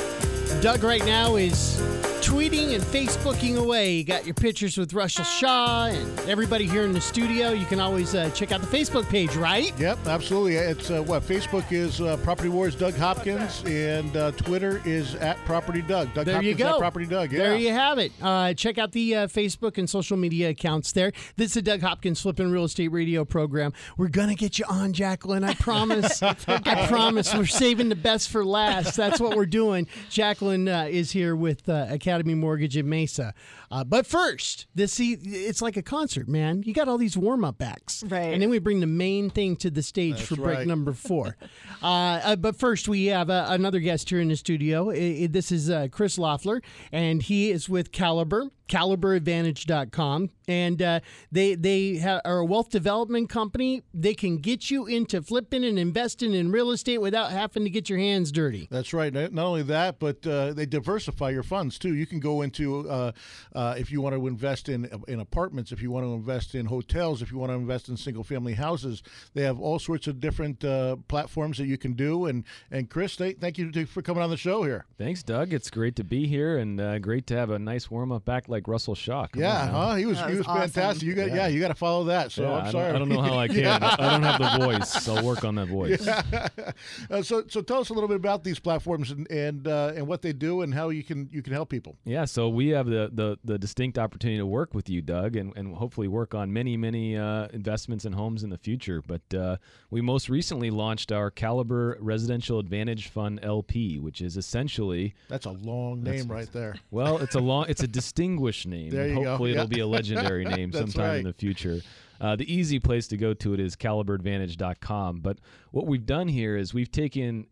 [0.62, 1.78] Doug right now is
[2.22, 3.94] tweeting and Facebooking away.
[3.94, 7.52] You got your pictures with Russell Shaw and everybody here in the studio.
[7.52, 9.78] You can always uh, check out the Facebook page, right?
[9.78, 10.56] Yep, absolutely.
[10.56, 15.38] It's uh, what Facebook is uh, Property Wars Doug Hopkins, and uh, Twitter is at
[15.46, 16.12] Property Doug.
[16.16, 16.74] Doug There Hopkins you go.
[16.74, 17.32] At Property Doug.
[17.32, 17.40] Yeah.
[17.40, 18.12] There you have it.
[18.20, 21.12] Uh, check out the uh, Facebook and social media accounts there.
[21.36, 23.72] This is the Doug Hopkins Flipping Real Estate Radio program.
[23.98, 25.44] We're going to get you on, Jacqueline.
[25.44, 26.24] I promise.
[26.48, 27.36] I promise.
[27.36, 28.96] We're saving the best for last.
[28.96, 29.88] That's what we're doing.
[30.10, 33.34] Jacqueline uh, is here with uh, Academy Mortgage in Mesa.
[33.72, 36.64] Uh, but first, this see, it's like a concert, man.
[36.64, 38.04] You got all these warm up acts.
[38.08, 38.34] Right.
[38.34, 40.68] And then we bring the main thing to the stage That's for break right.
[40.68, 41.36] number four.
[41.84, 44.90] uh, uh, but first, we have uh, another guest here in the studio.
[44.92, 50.30] I- I- this is uh, Chris Loeffler, and he is with Caliber, CaliberAdvantage.com.
[50.48, 51.00] And uh,
[51.32, 53.82] they they ha- are a wealth development company.
[53.94, 57.90] They can get you into flipping and investing in real estate without having to get
[57.90, 58.68] your hands dirty.
[58.70, 59.12] That's right.
[59.12, 61.96] Not not only that, but uh, they diversify your funds too.
[61.96, 63.12] You can go into uh,
[63.56, 66.68] uh, if you want to invest in in apartments, if you want to invest in
[66.68, 69.02] hotels, if you want to invest in single family houses.
[69.34, 72.26] They have all sorts of different uh, platforms that you can do.
[72.26, 74.86] And and Chris, th- thank you for coming on the show here.
[74.98, 75.54] Thanks, Doug.
[75.54, 78.48] It's great to be here and uh, great to have a nice warm up back
[78.56, 79.28] like Russell Shaw.
[79.28, 79.96] Come yeah, on huh?
[79.96, 80.84] He was That he was was fantastic.
[80.84, 81.08] awesome.
[81.08, 81.36] You got yeah.
[81.36, 81.48] Yeah.
[81.48, 82.32] you got to follow that.
[82.32, 82.90] So Yeah, I'm I don't- sorry.
[82.94, 83.58] I don't know how I can.
[83.58, 83.96] Yeah.
[84.00, 85.08] I don't have the voice.
[85.10, 86.08] I'll work on that voice.
[86.08, 90.08] Uh, so so tell us a little bit about these platforms and and uh, and
[90.08, 91.98] what they do and how you can you can help people.
[92.06, 95.56] Yeah, so we have the, the, the distinct opportunity to work with you, Doug, and,
[95.58, 99.02] and hopefully work on many, many uh, investments in homes in the future.
[99.06, 99.58] But uh,
[99.90, 105.52] we most recently launched our Caliber Residential Advantage Fund LP, which is essentially That's a
[105.52, 106.76] long name right there.
[106.92, 108.90] well, it's a long, it's a distinguished name.
[108.92, 109.24] There you.
[109.26, 109.58] Hopefully, Yeah.
[109.62, 111.18] it'll be a legendary name sometime right.
[111.18, 111.82] in the future.
[112.20, 115.20] Uh, the easy place to go to it is caliberadvantage.com.
[115.20, 115.40] But
[115.72, 117.48] what we've done here is we've taken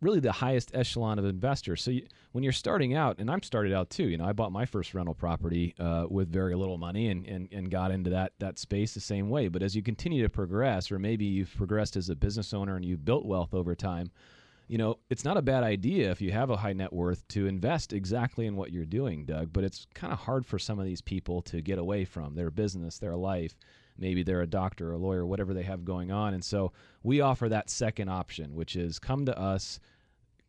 [0.00, 1.82] really the highest echelon of investors.
[1.82, 4.52] So you, when you're starting out, and I'm started out too, you know, I bought
[4.52, 8.32] my first rental property uh, with very little money and, and, and got into that
[8.38, 9.48] that space the same way.
[9.48, 12.84] But as you continue to progress, or maybe you've progressed as a business owner and
[12.84, 14.10] you've built wealth over time,
[14.68, 17.46] you know, it's not a bad idea if you have a high net worth to
[17.46, 19.52] invest exactly in what you're doing, Doug.
[19.52, 22.50] But it's kind of hard for some of these people to get away from their
[22.50, 23.54] business, their life.
[23.98, 26.34] Maybe they're a doctor, or a lawyer, whatever they have going on.
[26.34, 29.80] And so we offer that second option, which is come to us,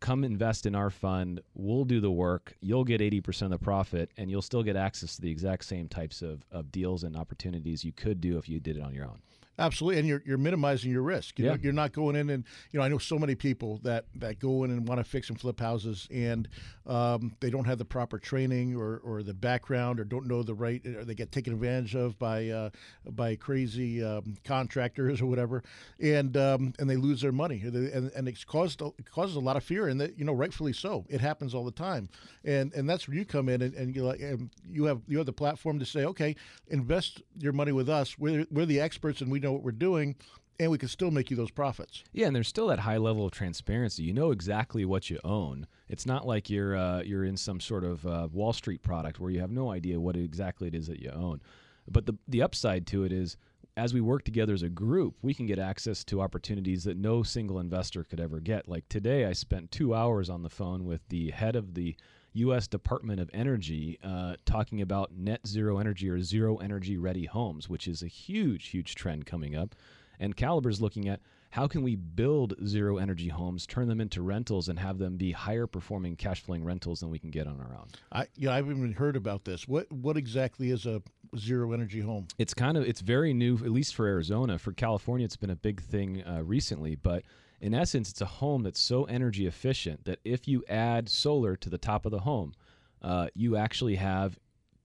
[0.01, 1.41] come invest in our fund.
[1.55, 2.55] We'll do the work.
[2.61, 5.87] You'll get 80% of the profit, and you'll still get access to the exact same
[5.87, 9.05] types of, of deals and opportunities you could do if you did it on your
[9.05, 9.21] own.
[9.59, 11.37] Absolutely, and you're you're minimizing your risk.
[11.37, 11.51] You Yeah.
[11.51, 14.39] know, you're not going in and you know I know so many people that that
[14.39, 16.47] go in and want to fix and flip houses and
[16.87, 20.55] um, they don't have the proper training or, or the background or don't know the
[20.55, 22.69] right or they get taken advantage of by uh,
[23.05, 25.61] by crazy um, contractors or whatever
[25.99, 29.57] and um, and they lose their money and, and it's caused it causes a lot
[29.57, 31.05] of fear and that you know rightfully so.
[31.09, 32.07] It happens all the time
[32.45, 35.17] and and that's where you come in and, and you like and you have you
[35.17, 36.35] have the platform to say okay
[36.69, 38.17] invest your money with us.
[38.17, 40.15] We're we're the experts and we know what we're doing,
[40.59, 42.03] and we can still make you those profits.
[42.11, 44.03] Yeah, and there's still that high level of transparency.
[44.03, 45.67] You know exactly what you own.
[45.87, 49.31] It's not like you're uh, you're in some sort of uh, Wall Street product where
[49.31, 51.41] you have no idea what exactly it is that you own.
[51.89, 53.37] But the the upside to it is
[53.77, 57.23] as we work together as a group, we can get access to opportunities that no
[57.23, 58.67] single investor could ever get.
[58.67, 61.95] Like today, I spent two hours on the phone with the head of the
[62.33, 62.67] U.S.
[62.67, 67.87] Department of Energy uh, talking about net zero energy or zero energy ready homes, which
[67.87, 69.75] is a huge, huge trend coming up.
[70.19, 74.69] And Caliber's looking at how can we build zero energy homes, turn them into rentals,
[74.69, 77.75] and have them be higher performing cash flowing rentals than we can get on our
[77.75, 77.87] own.
[78.11, 79.67] I you know, I haven't even heard about this.
[79.67, 81.01] What what exactly is a
[81.37, 82.27] zero energy home?
[82.37, 84.59] It's kind of it's very new, at least for Arizona.
[84.59, 87.23] For California, it's been a big thing uh, recently, but
[87.61, 91.69] in essence, it's a home that's so energy efficient that if you add solar to
[91.69, 92.53] the top of the home,
[93.01, 94.37] uh, you actually have,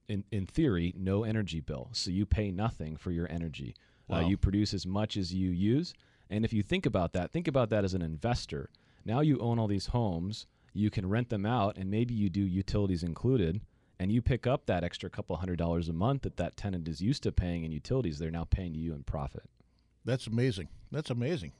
[0.07, 1.89] in in theory, no energy bill.
[1.93, 3.75] So you pay nothing for your energy.
[4.11, 5.93] Uh, you produce as much as you use,
[6.29, 8.69] and if you think about that, think about that as an investor.
[9.03, 10.45] Now you own all these homes.
[10.73, 13.61] You can rent them out, and maybe you do utilities included
[13.99, 17.01] and you pick up that extra couple hundred dollars a month that that tenant is
[17.01, 19.43] used to paying in utilities, they're now paying you in profit.
[20.03, 20.69] That's amazing.
[20.91, 21.53] That's amazing.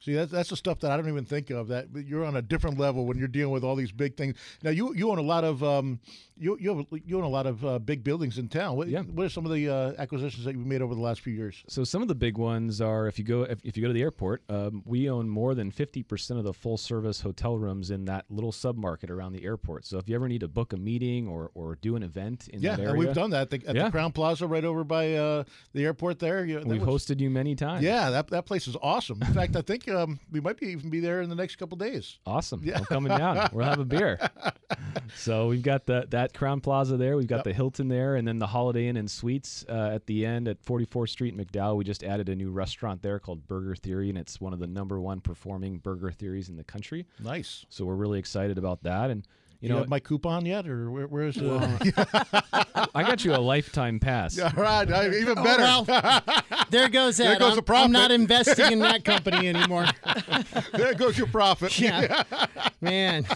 [0.00, 1.68] See, that's that's the stuff that I don't even think of.
[1.68, 4.36] That you're on a different level when you're dealing with all these big things.
[4.62, 6.00] Now, you you own a lot of um,
[6.38, 8.76] you you have you own a lot of uh, big buildings in town.
[8.76, 9.02] What, Yeah.
[9.02, 11.62] what are some of the uh, acquisitions that you've made over the last few years?
[11.68, 13.92] So some of the big ones are if you go if, if you go to
[13.94, 17.90] the airport, um, we own more than fifty percent of the full service hotel rooms
[17.90, 19.84] in that little submarket around the airport.
[19.84, 22.62] So if you ever need to book a meeting or, or do an event in
[22.62, 23.90] yeah, that and area, we've done that at the, at Yeah.
[23.90, 26.46] the Crowne Plaza right over by uh, the airport there.
[26.46, 27.84] you, we've was- hosted you many times.
[27.84, 29.20] Yeah, that, that place is awesome.
[29.22, 31.76] In fact, I think um, we might be even be there in the next couple
[31.76, 32.18] days.
[32.26, 32.62] Awesome.
[32.64, 32.78] Yeah.
[32.78, 33.48] I'm coming down.
[33.52, 34.18] We'll have a beer.
[35.16, 37.16] So we've got the that Crowne Plaza there.
[37.16, 37.44] We've got Yep.
[37.44, 40.62] the Hilton there, and then the Holiday Inn and Suites uh, at the end at
[40.64, 41.76] 44th Street, in McDowell.
[41.76, 44.66] We just added a new restaurant there called Burger Theory, and it's one of the
[44.66, 47.06] number one performing burger theories in the country.
[47.22, 47.66] Nice.
[47.68, 49.10] So we're really excited about that.
[49.10, 49.26] And
[49.60, 52.90] you You know, have my coupon yet, or where, where's the?
[52.94, 54.38] I got you a lifetime pass.
[54.38, 55.62] All right, I- even Oh, better.
[55.62, 55.84] well,
[56.70, 57.24] there goes that.
[57.24, 57.84] There goes I'm, the profit.
[57.84, 59.86] I'm not investing in that company anymore.
[60.72, 61.78] there goes your profit.
[61.78, 62.22] Yeah.
[62.80, 63.26] Man.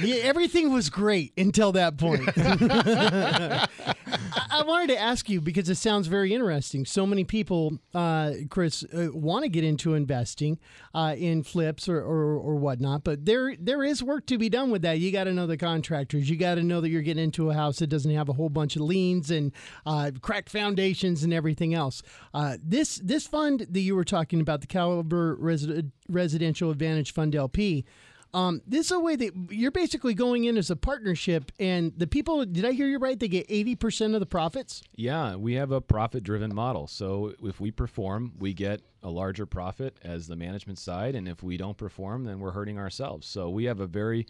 [0.00, 2.22] Yeah, everything was great until that point.
[4.60, 6.84] I, wanted to ask you because it sounds very interesting.
[6.84, 10.58] So many people, uh, Chris, uh, want to get into investing
[10.94, 14.70] uh, in flips or, or, or whatnot, but there there is work to be done
[14.70, 14.98] with that.
[14.98, 16.28] You got to know the contractors.
[16.28, 18.48] You got to know that you're getting into a house that doesn't have a whole
[18.48, 19.52] bunch of liens and
[19.86, 22.02] uh, cracked foundations and everything else.
[22.34, 27.34] Uh, this this fund that you were talking about, the Caliber Resi- Residential Advantage Fund
[27.34, 27.84] LP.
[28.32, 32.06] Um, this is a way that you're basically going in as a partnership, and the
[32.06, 32.44] people.
[32.44, 33.18] Did I hear you right?
[33.18, 34.82] They get eighty percent of the profits.
[34.94, 36.86] Yeah, we have a profit driven model.
[36.86, 41.14] So if we perform, we get a larger profit as the management side.
[41.14, 43.26] And if we don't perform, then we're hurting ourselves.
[43.26, 44.26] So we have a very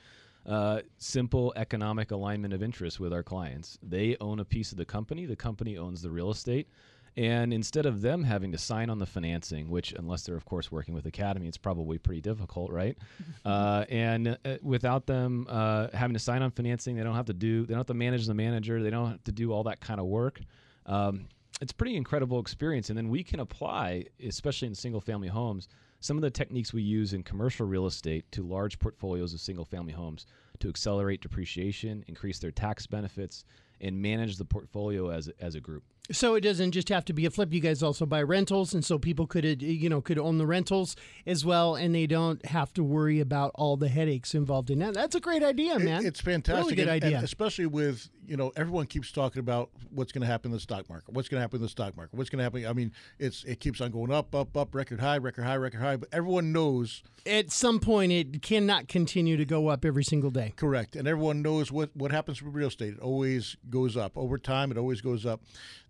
[0.47, 3.79] uh, simple economic alignment of interest with our clients.
[3.83, 6.69] They own a piece of the company, the company owns the real estate.
[7.17, 10.71] And instead of them having to sign on the financing, which, unless they're, of course,
[10.71, 12.97] working with Academy, it's probably pretty difficult, right?
[13.45, 17.33] uh, and uh, without them uh, having to sign on financing, they don't have to
[17.33, 19.81] do, they don't have to manage the manager, they don't have to do all that
[19.81, 20.41] kind of work.
[20.87, 21.27] Um,
[21.61, 22.89] it's pretty incredible experience.
[22.89, 25.69] And then we can apply, especially in single family homes,
[26.01, 29.67] some of the techniques we use in commercial real estate to large portfolios of single
[29.67, 30.27] family homes
[30.61, 33.45] to accelerate depreciation, increase their tax benefits,
[33.83, 35.83] and manage the portfolio as, as a group.
[36.13, 37.53] So it doesn't just have to be a flip.
[37.53, 40.47] You guys also buy rentals, and so people could, uh, you know, could own the
[40.47, 40.97] rentals
[41.27, 44.95] as well, and they don't have to worry about all the headaches involved in that.
[44.95, 46.05] That's a great idea, It- man.
[46.05, 46.65] it's fantastic.
[46.65, 47.17] Really good and- idea.
[47.17, 50.61] and especially with you know everyone keeps talking about what's going to happen in the
[50.61, 51.13] stock market.
[51.13, 52.17] What's going to happen in the stock market?
[52.17, 52.65] What's going to happen?
[52.67, 55.81] I mean, it's it keeps on going up, up, up, record high, record high, record
[55.81, 55.97] high.
[55.97, 60.55] But everyone knows At some point, it cannot continue to go up every single day.
[60.57, 62.95] correct, and everyone knows what what happens with real estate.
[62.95, 64.71] It always goes up over time.
[64.71, 65.41] It always goes up.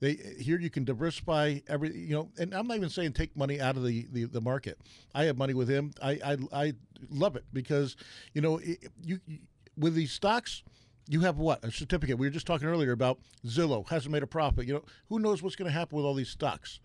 [0.01, 3.61] They here you can diversify every you know, and I'm not even saying take money
[3.61, 4.79] out of the the, the market.
[5.15, 5.93] I have money with him.
[6.03, 6.73] I I, I
[7.11, 7.97] love it because
[8.35, 9.39] you know it, you, you
[9.77, 10.63] with these stocks.
[11.09, 12.19] You have what a certificate.
[12.19, 14.67] We were just talking earlier about Zillow hasn't made a profit.
[14.67, 16.79] You know who knows what's going to happen with all these stocks.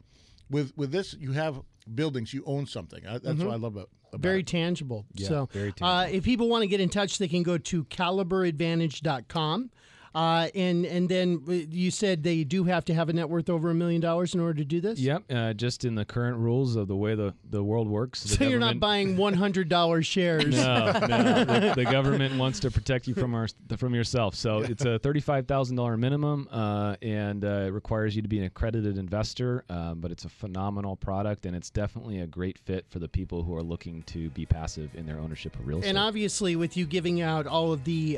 [0.49, 1.61] With with this, you have
[1.93, 2.34] buildings.
[2.34, 3.05] You own something.
[3.05, 3.45] I, that's Mhm.
[3.45, 3.89] what I love about.
[4.11, 4.47] about Very it.
[4.47, 5.05] tangible.
[5.13, 7.84] Yeah, so, very Uh, if people want to get in touch, they can go to
[7.86, 9.71] caliberadvantage.com.
[10.16, 13.49] Uh, and and then uh, you said they do have to have a net worth
[13.49, 14.97] over a million dollars in order to do this.
[14.97, 18.24] Yep, uh, just in the current rules of the way the, the world works.
[18.24, 20.55] the So you're not buying one hundred dollars shares.
[20.55, 21.36] No, no.
[21.55, 23.47] The, the government wants to protect you from our
[23.78, 24.36] from yourself.
[24.36, 28.39] So it's a thirty-five thousand dollar minimum, uh, and uh, it requires you to be
[28.39, 29.66] an accredited investor.
[29.70, 33.43] Um, but it's a phenomenal product, and it's definitely a great fit for the people
[33.43, 35.89] who are looking to be passive in their ownership of real estate.
[35.89, 38.18] And obviously, with you giving out all of the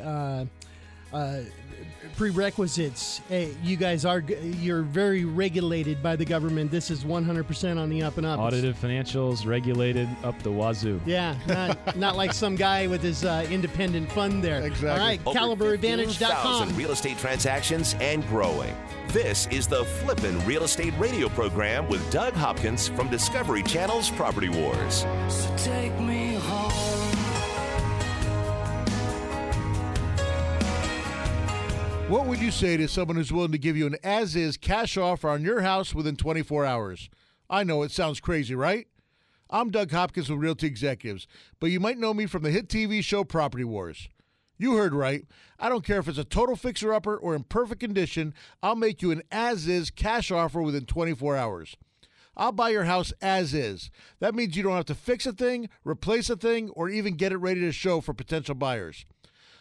[1.13, 1.39] uh,
[2.15, 6.71] prerequisites, eh, you guys are you're very regulated by the government.
[6.71, 8.39] This is 100% on the up and up.
[8.39, 10.99] Audited financials, regulated up the wazoo.
[11.05, 14.61] Yeah, not, not like some guy with his uh, independent fund there.
[14.65, 14.89] Exactly.
[14.89, 16.75] All right, Over caliberadvantage.com.
[16.75, 18.75] real estate transactions and growing.
[19.09, 24.49] This is the Flippin' Real Estate Radio program with Doug Hopkins from Discovery Channel's Property
[24.49, 25.05] Wars.
[25.29, 25.55] So
[32.09, 34.95] What would you say to someone who's willing to give you an as is cash
[34.95, 37.09] offer on your house within 24 hours?
[37.49, 38.87] I know it sounds crazy, right?
[39.49, 41.27] I'm Doug Hopkins with Realty Executives,
[41.59, 44.07] but you might know me from the hit TV show Property Wars.
[44.57, 45.25] You heard right.
[45.59, 48.33] I don't care if it's a total fixer upper or in perfect condition,
[48.63, 51.75] I'll make you an as is cash offer within 24 hours.
[52.37, 53.91] I'll buy your house as is.
[54.21, 57.33] That means you don't have to fix a thing, replace a thing, or even get
[57.33, 59.05] it ready to show for potential buyers.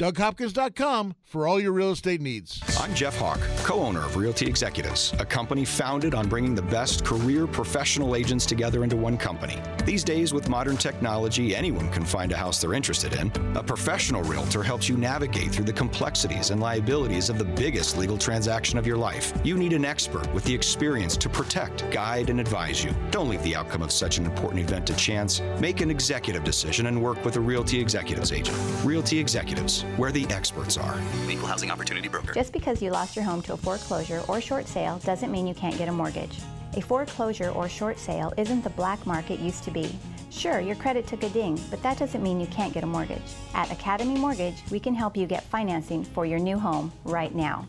[0.00, 2.60] DougHopkins.com for all your real estate needs.
[2.80, 7.04] I'm Jeff Hawk, co owner of Realty Executives, a company founded on bringing the best
[7.04, 9.62] career professional agents together into one company.
[9.84, 13.30] These days, with modern technology, anyone can find a house they're interested in.
[13.56, 18.18] A professional realtor helps you navigate through the complexities and liabilities of the biggest legal
[18.18, 19.32] transaction of your life.
[19.44, 22.92] You need an expert with the experience to protect, guide, and advise you.
[23.12, 25.40] Don't leave the outcome of such an important event to chance.
[25.60, 28.58] Make an executive decision and work with a Realty Executives agent.
[28.84, 31.00] Realty Executives, where the experts are.
[31.28, 32.32] Equal Housing Opportunity Broker.
[32.32, 35.54] Just because you lost your home to a foreclosure or short sale doesn't mean you
[35.54, 36.38] can't get a mortgage.
[36.76, 39.96] A foreclosure or short sale isn't the black market used to be.
[40.30, 43.22] Sure, your credit took a ding, but that doesn't mean you can't get a mortgage.
[43.54, 47.68] At Academy Mortgage, we can help you get financing for your new home right now.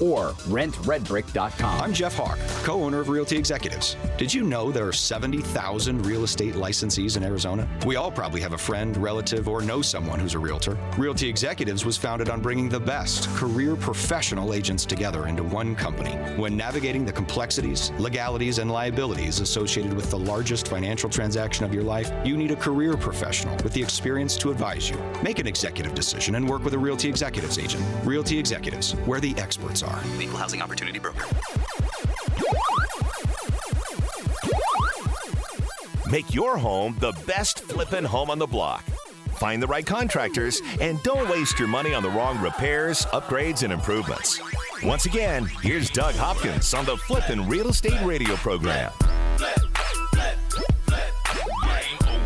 [0.00, 1.80] or rentredbrick.com.
[1.80, 3.96] I'm Jeff Hawk, co owner of Realty Executives.
[4.16, 7.68] Did you know there are 70,000 real estate licensees in Arizona?
[7.86, 10.78] We all probably have a friend, relative, or know someone who's a realtor.
[10.96, 16.12] Realty Executives was founded on bringing the best career professional agents together into one company.
[16.36, 21.84] When navigating the complexities, legalities, and liabilities associated with the largest financial transaction of your
[21.84, 24.98] life, you need a career professional with the experience to advise you.
[25.22, 27.84] Make an executive decision and work with a Realty Executives agent.
[28.04, 29.87] Realty Executives, where the experts are.
[30.20, 31.24] Equal Housing Opportunity Broker.
[36.10, 38.82] Make your home the best flippin' home on the block.
[39.36, 43.72] Find the right contractors and don't waste your money on the wrong repairs, upgrades, and
[43.72, 44.40] improvements.
[44.82, 48.90] Once again, here's Doug Hopkins on the Flippin' Real Estate Radio program.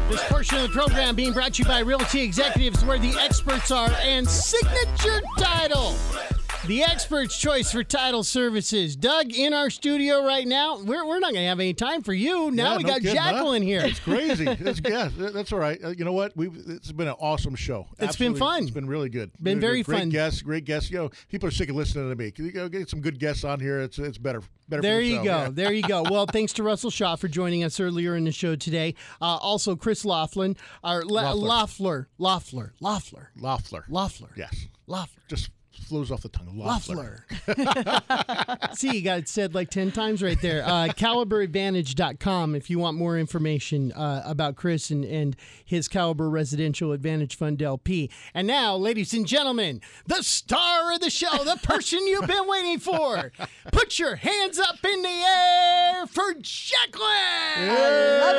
[0.08, 3.70] This portion of the program being brought to you by Realty Executives, where the experts
[3.70, 5.94] are, and Signature Title.
[6.68, 8.94] The expert's choice for title services.
[8.94, 10.78] Doug in our studio right now.
[10.80, 12.52] We're, we're not going to have any time for you.
[12.52, 13.32] Now Yeah, we no got kidding, huh?
[13.32, 13.80] Jacqueline here.
[13.84, 14.46] It's crazy.
[14.62, 15.82] It's, yeah, that's all right.
[15.82, 16.36] Uh, you know what?
[16.36, 17.88] We've it's been an awesome show.
[17.98, 18.62] It's been fun.
[18.62, 19.32] It's been really good.
[19.42, 20.08] Been Really very great fun.
[20.10, 20.88] guests, great guests.
[20.90, 22.32] You know, people are sick of listening to me.
[22.36, 23.80] You know, get some good guests on here.
[23.80, 24.40] It's it's better.
[24.68, 24.82] Better.
[24.82, 25.22] There for you go.
[25.24, 25.48] Yeah.
[25.50, 26.04] There you go.
[26.08, 28.94] Well, thanks to Russell Shaw for joining us earlier in the show today.
[29.20, 33.84] Uh, also, Chris Laughlin, our La- Loeffler, Loeffler, Loeffler, Loeffler.
[33.88, 34.30] Loeffler.
[34.36, 34.68] Yes.
[34.86, 35.22] Loeffler.
[35.28, 35.50] Just
[35.92, 36.56] flows off the tongue.
[36.56, 37.26] Loeffler.
[37.46, 38.66] Loeffler.
[38.72, 40.64] See, you got it said like 10 times right there.
[40.64, 46.92] Uh, CaliberAdvantage.com if you want more information uh, about Chris and, and his Caliber Residential
[46.92, 48.10] Advantage Fund LP.
[48.32, 52.78] And now, ladies and gentlemen, the star of the show, the person you've been waiting
[52.78, 53.30] for.
[53.70, 57.68] Put your hands up in the air for Jacqueline.
[57.68, 58.36] Love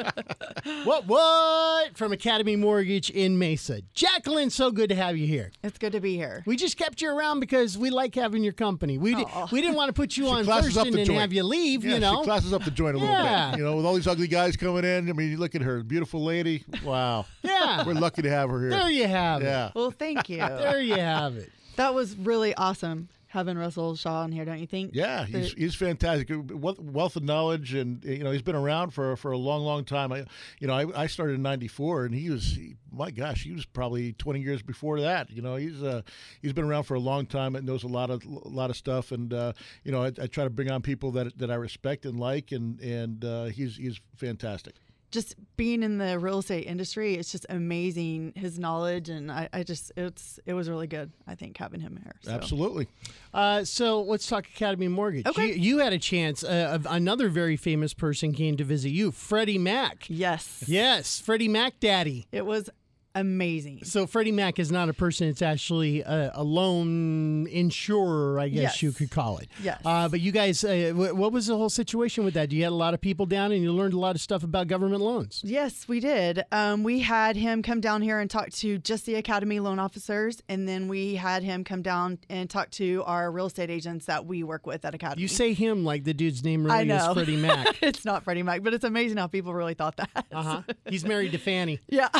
[0.84, 1.96] what, what?
[1.96, 3.80] From Academy Mortgage in Mesa.
[3.94, 5.50] Jacqueline, so good to have you here.
[5.64, 6.42] It's good to be here.
[6.46, 8.98] We just kept you around because we like having your company.
[8.98, 11.06] We di- we didn't want to put you on classes first up and the then
[11.06, 11.20] joint.
[11.20, 11.84] have you leave.
[11.84, 13.50] Yeah, you know, she classes up the joint a little Yeah.
[13.52, 13.58] bit.
[13.58, 15.08] You know, with all these ugly guys coming in.
[15.08, 16.64] I mean, you look at her, beautiful lady.
[16.84, 17.26] Wow.
[17.42, 17.84] Yeah.
[17.86, 18.70] We're lucky to have her here.
[18.70, 19.46] There you have it.
[19.46, 19.70] Yeah.
[19.74, 20.38] Well, thank you.
[20.38, 21.50] there you have it.
[21.76, 24.90] That was really awesome having Russell Shaw on here, don't you think?
[24.92, 26.28] Yeah, he's, he's fantastic.
[26.30, 29.84] Wealth wealth of knowledge, and you know he's been around for for a long, long
[29.84, 30.12] time.
[30.12, 30.24] I,
[30.58, 33.64] you know, I, I started in '94, and he was, he, my gosh, he was
[33.64, 35.30] probably 20 years before that.
[35.30, 36.02] You know, he's uh,
[36.42, 38.76] he's been around for a long time and knows a lot of a lot of
[38.76, 39.12] stuff.
[39.12, 39.52] And uh,
[39.84, 42.50] you know, I, I try to bring on people that that I respect and like,
[42.50, 44.74] and and uh, he's he's fantastic.
[45.10, 49.62] Just being in the real estate industry, it's just amazing his knowledge, and I, I
[49.62, 51.12] just it's it was really good.
[51.26, 52.14] I think having him here.
[52.22, 52.32] So.
[52.32, 52.88] Absolutely.
[53.34, 55.26] Uh, so let's talk Academy Mortgage.
[55.26, 55.48] Okay.
[55.48, 56.44] You, you had a chance.
[56.44, 60.06] Uh, of another very famous person came to visit you, Freddie Mac.
[60.08, 60.64] Yes.
[60.66, 62.26] Yes, Freddie Mac Daddy.
[62.32, 62.70] It was
[63.14, 63.84] amazing.
[63.84, 68.60] So Freddie Mac is not a person; it's actually a, a loan insurer, I guess
[68.62, 68.82] Yes.
[68.82, 69.48] you could call it.
[69.62, 69.80] Yes.
[69.84, 72.52] Uh, but you guys, uh, wh- what was the whole situation with that?
[72.52, 74.66] You had a lot of people down, and you learned a lot of stuff about
[74.68, 75.40] government loans.
[75.44, 76.42] Yes, we did.
[76.52, 80.42] Um, we had him come down here and talk to just the Academy loan officers,
[80.48, 84.26] and then we had him come down and talk to our real estate agents that
[84.26, 85.22] we work with at Academy.
[85.22, 87.08] You say him like the dude's name I really know.
[87.10, 87.76] is Freddie Mac.
[87.82, 90.26] it's not Freddie Mac, but it's amazing how people really thought that.
[90.32, 90.62] Uh huh.
[90.88, 91.80] He's married to Fannie.
[91.88, 92.08] Yeah.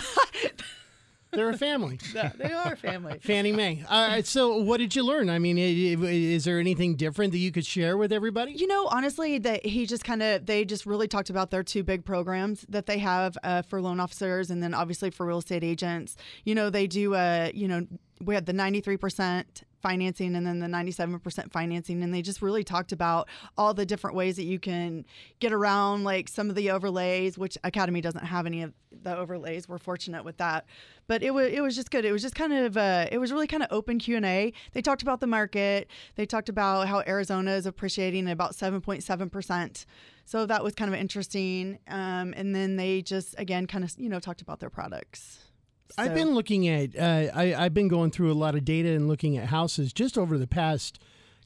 [1.33, 1.99] They're a family.
[2.39, 3.19] They are a family.
[3.23, 3.85] Fannie Mae.
[3.89, 4.27] All right.
[4.27, 5.31] So, what did you learn?
[5.31, 5.61] I mean, i-
[6.05, 8.53] i- is there anything different that you could share with everybody?
[8.53, 11.83] You know, honestly, that he just kind of they just really talked about their two
[11.83, 15.63] big programs that they have uh, for loan officers, and then obviously for real estate
[15.65, 16.17] agents.
[16.45, 17.15] You know, they do.
[17.15, 17.87] Uh, you know,
[18.21, 22.43] we had the ninety three percent financing and then the 97% financing and they just
[22.43, 25.05] really talked about all the different ways that you can
[25.41, 29.69] get around like some of the overlays which academy doesn't have any of the overlays.
[29.69, 30.67] We're fortunate with that.
[31.07, 32.05] But it was it was just good.
[32.05, 35.03] It was just kind of uh, it was really kind of open q&a they talked
[35.03, 35.89] about the market.
[36.17, 39.87] They talked about how arizona is appreciating at about 7.7%
[40.25, 41.81] so that was kind of interesting.
[41.89, 45.50] Um, and then they just again kind of you know talked about their products
[45.99, 46.97] I've been looking at.
[46.97, 50.17] Uh, I, I've been going through a lot of data and looking at houses just
[50.19, 50.99] over the past,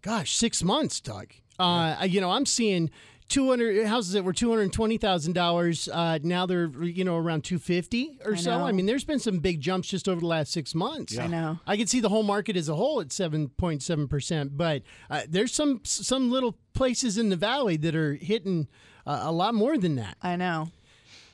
[0.03, 1.33] gosh, six months, Doug.
[1.59, 2.91] Uh, I- You know, I'm seeing
[3.29, 5.89] 200 houses that were 220 thousand dollars.
[5.91, 8.59] Uh, now they're you know around 250 or I so.
[8.59, 8.67] know.
[8.67, 11.17] I mean, there's been some big jumps just over the last six months.
[11.19, 11.59] I know.
[11.67, 15.55] I can see the whole market as a whole at 7.7 percent, but uh, there's
[15.55, 18.69] some some little places in the valley that are hitting
[19.07, 20.17] uh, a lot more than that.
[20.23, 20.69] I know.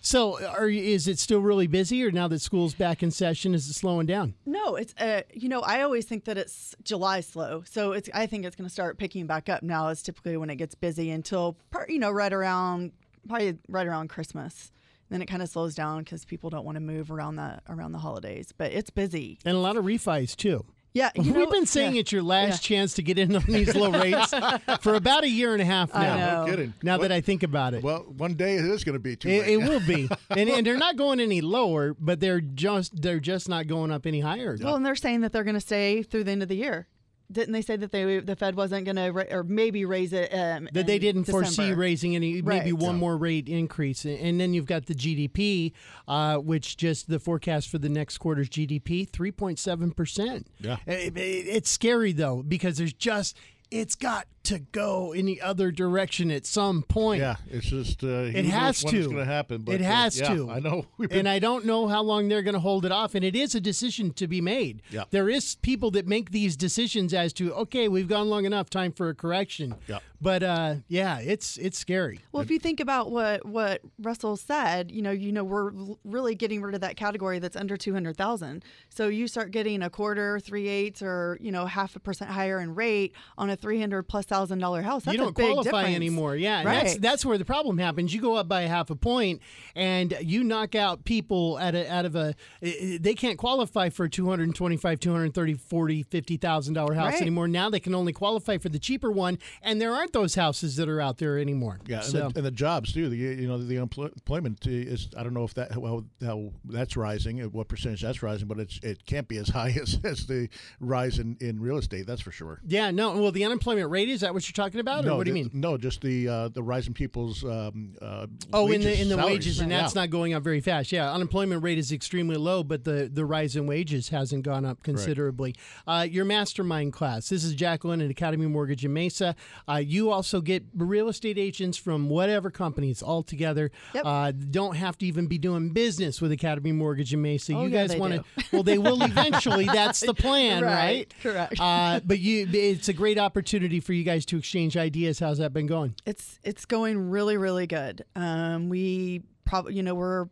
[0.02, 3.54] So, are you- is it still really busy, or now that school's back in session,
[3.54, 4.34] is it slowing down?
[4.46, 8.26] No, it's uh, you know, I always think that it's July slow, so it's I
[8.26, 9.88] think it's going to start picking back up now.
[9.88, 11.56] Is typically when it gets busy until
[11.88, 12.92] you know right around
[13.28, 14.72] probably right around Christmas.
[15.10, 17.92] Then it kind of slows down because people don't want to move around the around
[17.92, 18.52] the holidays.
[18.56, 19.38] But it's busy.
[19.44, 20.64] And a lot of refis too.
[20.92, 22.76] Yeah, you know, We've been saying yeah, it's your last yeah.
[22.78, 24.34] chance to get in on these low rates
[24.80, 26.16] for about a year and a half I now.
[26.16, 26.44] know.
[26.46, 26.74] No kidding.
[26.82, 29.14] Now What- that I think about it, Well, one day it is going to be
[29.14, 29.50] too it, late.
[29.52, 33.48] it will be, and, and they're not going any lower, but they're just they're just
[33.48, 34.56] not going up any higher.
[34.60, 36.88] Well, and they're saying that they're going to stay through the end of the year.
[37.30, 40.32] Didn't they say that they the Fed wasn't going to ra- or maybe raise it?
[40.34, 42.82] Um, that they didn't foresee raising any maybe Right.
[42.82, 45.72] one more rate increase and then you've got the gdp
[46.08, 50.76] uh, which just the forecast for the next quarter's gdp 3.7% Yeah.
[50.86, 53.36] It- it- it's scary though because there's just
[53.70, 58.08] it's got to go in the other direction at some point Yeah, it's just uh,
[58.34, 58.96] it has to.
[58.96, 59.62] It's going to happen.
[59.62, 60.50] But it uh, has yeah, to.
[60.50, 60.86] I know.
[60.98, 63.14] We've been, and I don't know how long they're going to hold it off.
[63.14, 64.82] And it is a decision to be made.
[64.90, 65.04] Yeah.
[65.10, 68.90] There is people that make these decisions as to okay, we've gone long enough, time
[68.90, 69.76] for a correction.
[69.86, 70.00] Yeah.
[70.20, 72.20] But uh, yeah, it's it's scary.
[72.32, 75.72] Well, if you think about what what Russell said, you know, you know, we're
[76.04, 78.64] really getting rid of that category that's under two hundred thousand.
[78.90, 82.60] So you start getting a quarter, three eighths, or you know, half a percent higher
[82.60, 85.04] in rate on a three hundred plus thousand dollar house.
[85.04, 85.96] That's you don't big qualify difference.
[85.96, 86.36] anymore.
[86.36, 86.84] Yeah, right.
[86.84, 88.14] that's that's where the problem happens.
[88.14, 89.40] You go up by half a point,
[89.74, 92.34] and you knock out people at a, out of a.
[92.60, 97.22] They can't qualify for a 225, 230, 40, 50,000 dollar house Right.
[97.22, 97.48] anymore.
[97.48, 100.88] Now they can only qualify for the cheaper one, and there aren't those houses that
[100.88, 101.80] are out there anymore.
[101.86, 103.08] Yeah, and, the, and the jobs too.
[103.08, 106.96] The you know the empl- employment is I don't know if that how, how that's
[106.96, 110.26] rising, uh, what percentage that's rising, but it's it can't be as high as, as
[110.26, 110.48] the
[110.80, 112.06] rise in, in real estate.
[112.06, 112.60] That's for sure.
[112.66, 113.16] yeah, no.
[113.18, 115.34] Well, the unemployment rate is that what you're talking about, or no, what do you
[115.34, 115.50] mean?
[115.52, 119.08] No, just the uh, the rise in people's um, uh, Oh, in wages, the in
[119.08, 119.34] the salaries.
[119.38, 119.80] wages, and Yeah.
[119.82, 120.92] that's not going up very fast.
[120.92, 124.82] Yeah, unemployment rate is extremely low, but the the rise in wages hasn't gone up
[124.82, 125.54] considerably.
[125.86, 127.28] Uh, your mastermind class.
[127.28, 129.34] This is Jacqueline at Academy Mortgage in Mesa.
[129.68, 133.70] Uh, you also get real estate agents from whatever companies all together.
[133.94, 134.04] Yep.
[134.06, 137.54] Uh, don't have to even be doing business with Academy Mortgage in Mesa.
[137.54, 138.18] Oh, you yeah, guys they want do.
[138.18, 138.24] to?
[138.52, 139.64] Well, they will eventually.
[139.66, 140.70] That's the plan, right?
[140.70, 141.60] Right, correct.
[141.60, 145.18] Uh, but you, it's a great opportunity for you guys to exchange ideas.
[145.18, 145.94] How's that been going?
[146.04, 148.04] It's it's going really really good.
[148.16, 150.28] Um, we probably you know we're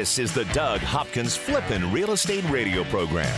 [0.00, 3.30] This is the Doug Hopkins Flippin' Real Estate Radio Program.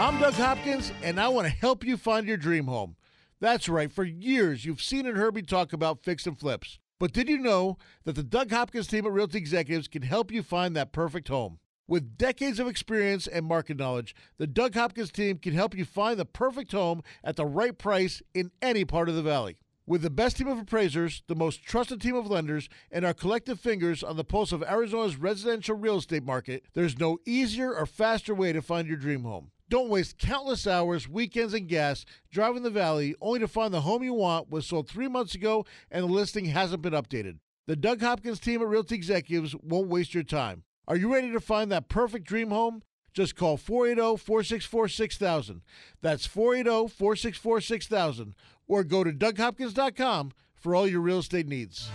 [0.00, 2.96] I'm Doug Hopkins, and I want to help you find your dream home.
[3.38, 3.92] That's right.
[3.92, 6.80] For years, you've seen and heard me talk about fix and flips.
[6.98, 10.42] But did you know that the Doug Hopkins team at Realty Executives can help you
[10.42, 11.60] find that perfect home?
[11.86, 16.18] With decades of experience and market knowledge, the Doug Hopkins team can help you find
[16.18, 19.58] the perfect home at the right price in any part of the valley.
[19.88, 23.58] With the best team of appraisers, the most trusted team of lenders, and our collective
[23.58, 28.34] fingers on the pulse of Arizona's residential real estate market, there's no easier or faster
[28.34, 29.50] way to find your dream home.
[29.70, 34.02] Don't waste countless hours, weekends, and gas driving the valley only to find the home
[34.02, 37.38] you want was sold three months ago and the listing hasn't been updated.
[37.66, 40.64] The Doug Hopkins team at Realty Executives won't waste your time.
[40.86, 42.82] Are you ready to find that perfect dream home?
[43.18, 45.62] Just call 480 464 6000.
[46.02, 48.34] That's 480 464 6000.
[48.68, 51.90] Or go to DougHopkins.com for all your real estate needs.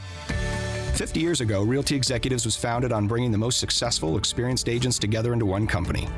[0.96, 5.32] 50 years ago, Realty Executives was founded on bringing the most successful, experienced agents together
[5.32, 6.10] into one company.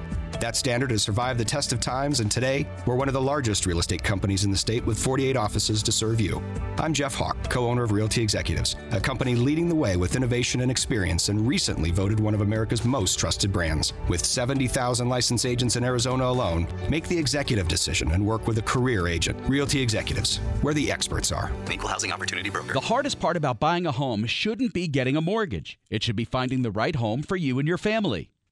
[0.42, 3.66] That standard has survived the test of times, and today, we're one of the largest
[3.66, 6.44] real estate companies in the state with 48 offices to serve you.
[6.78, 10.62] I'm Jeff Hawk, co owner of Realty Executives, a company leading the way with innovation
[10.62, 13.94] and experience, and recently voted one of America's most trusted brands.
[14.10, 18.64] With 70,000 licensed agents in Arizona alone, make the executive decision and work with a
[18.64, 19.40] career agent.
[19.48, 21.52] Realty Executives, where the experts are.
[21.72, 22.74] Equal Housing Opportunity Broker.
[22.74, 25.80] The hardest part about buying a home shouldn't be getting a mortgage.
[25.90, 28.30] It should be finding the right home for you and your family.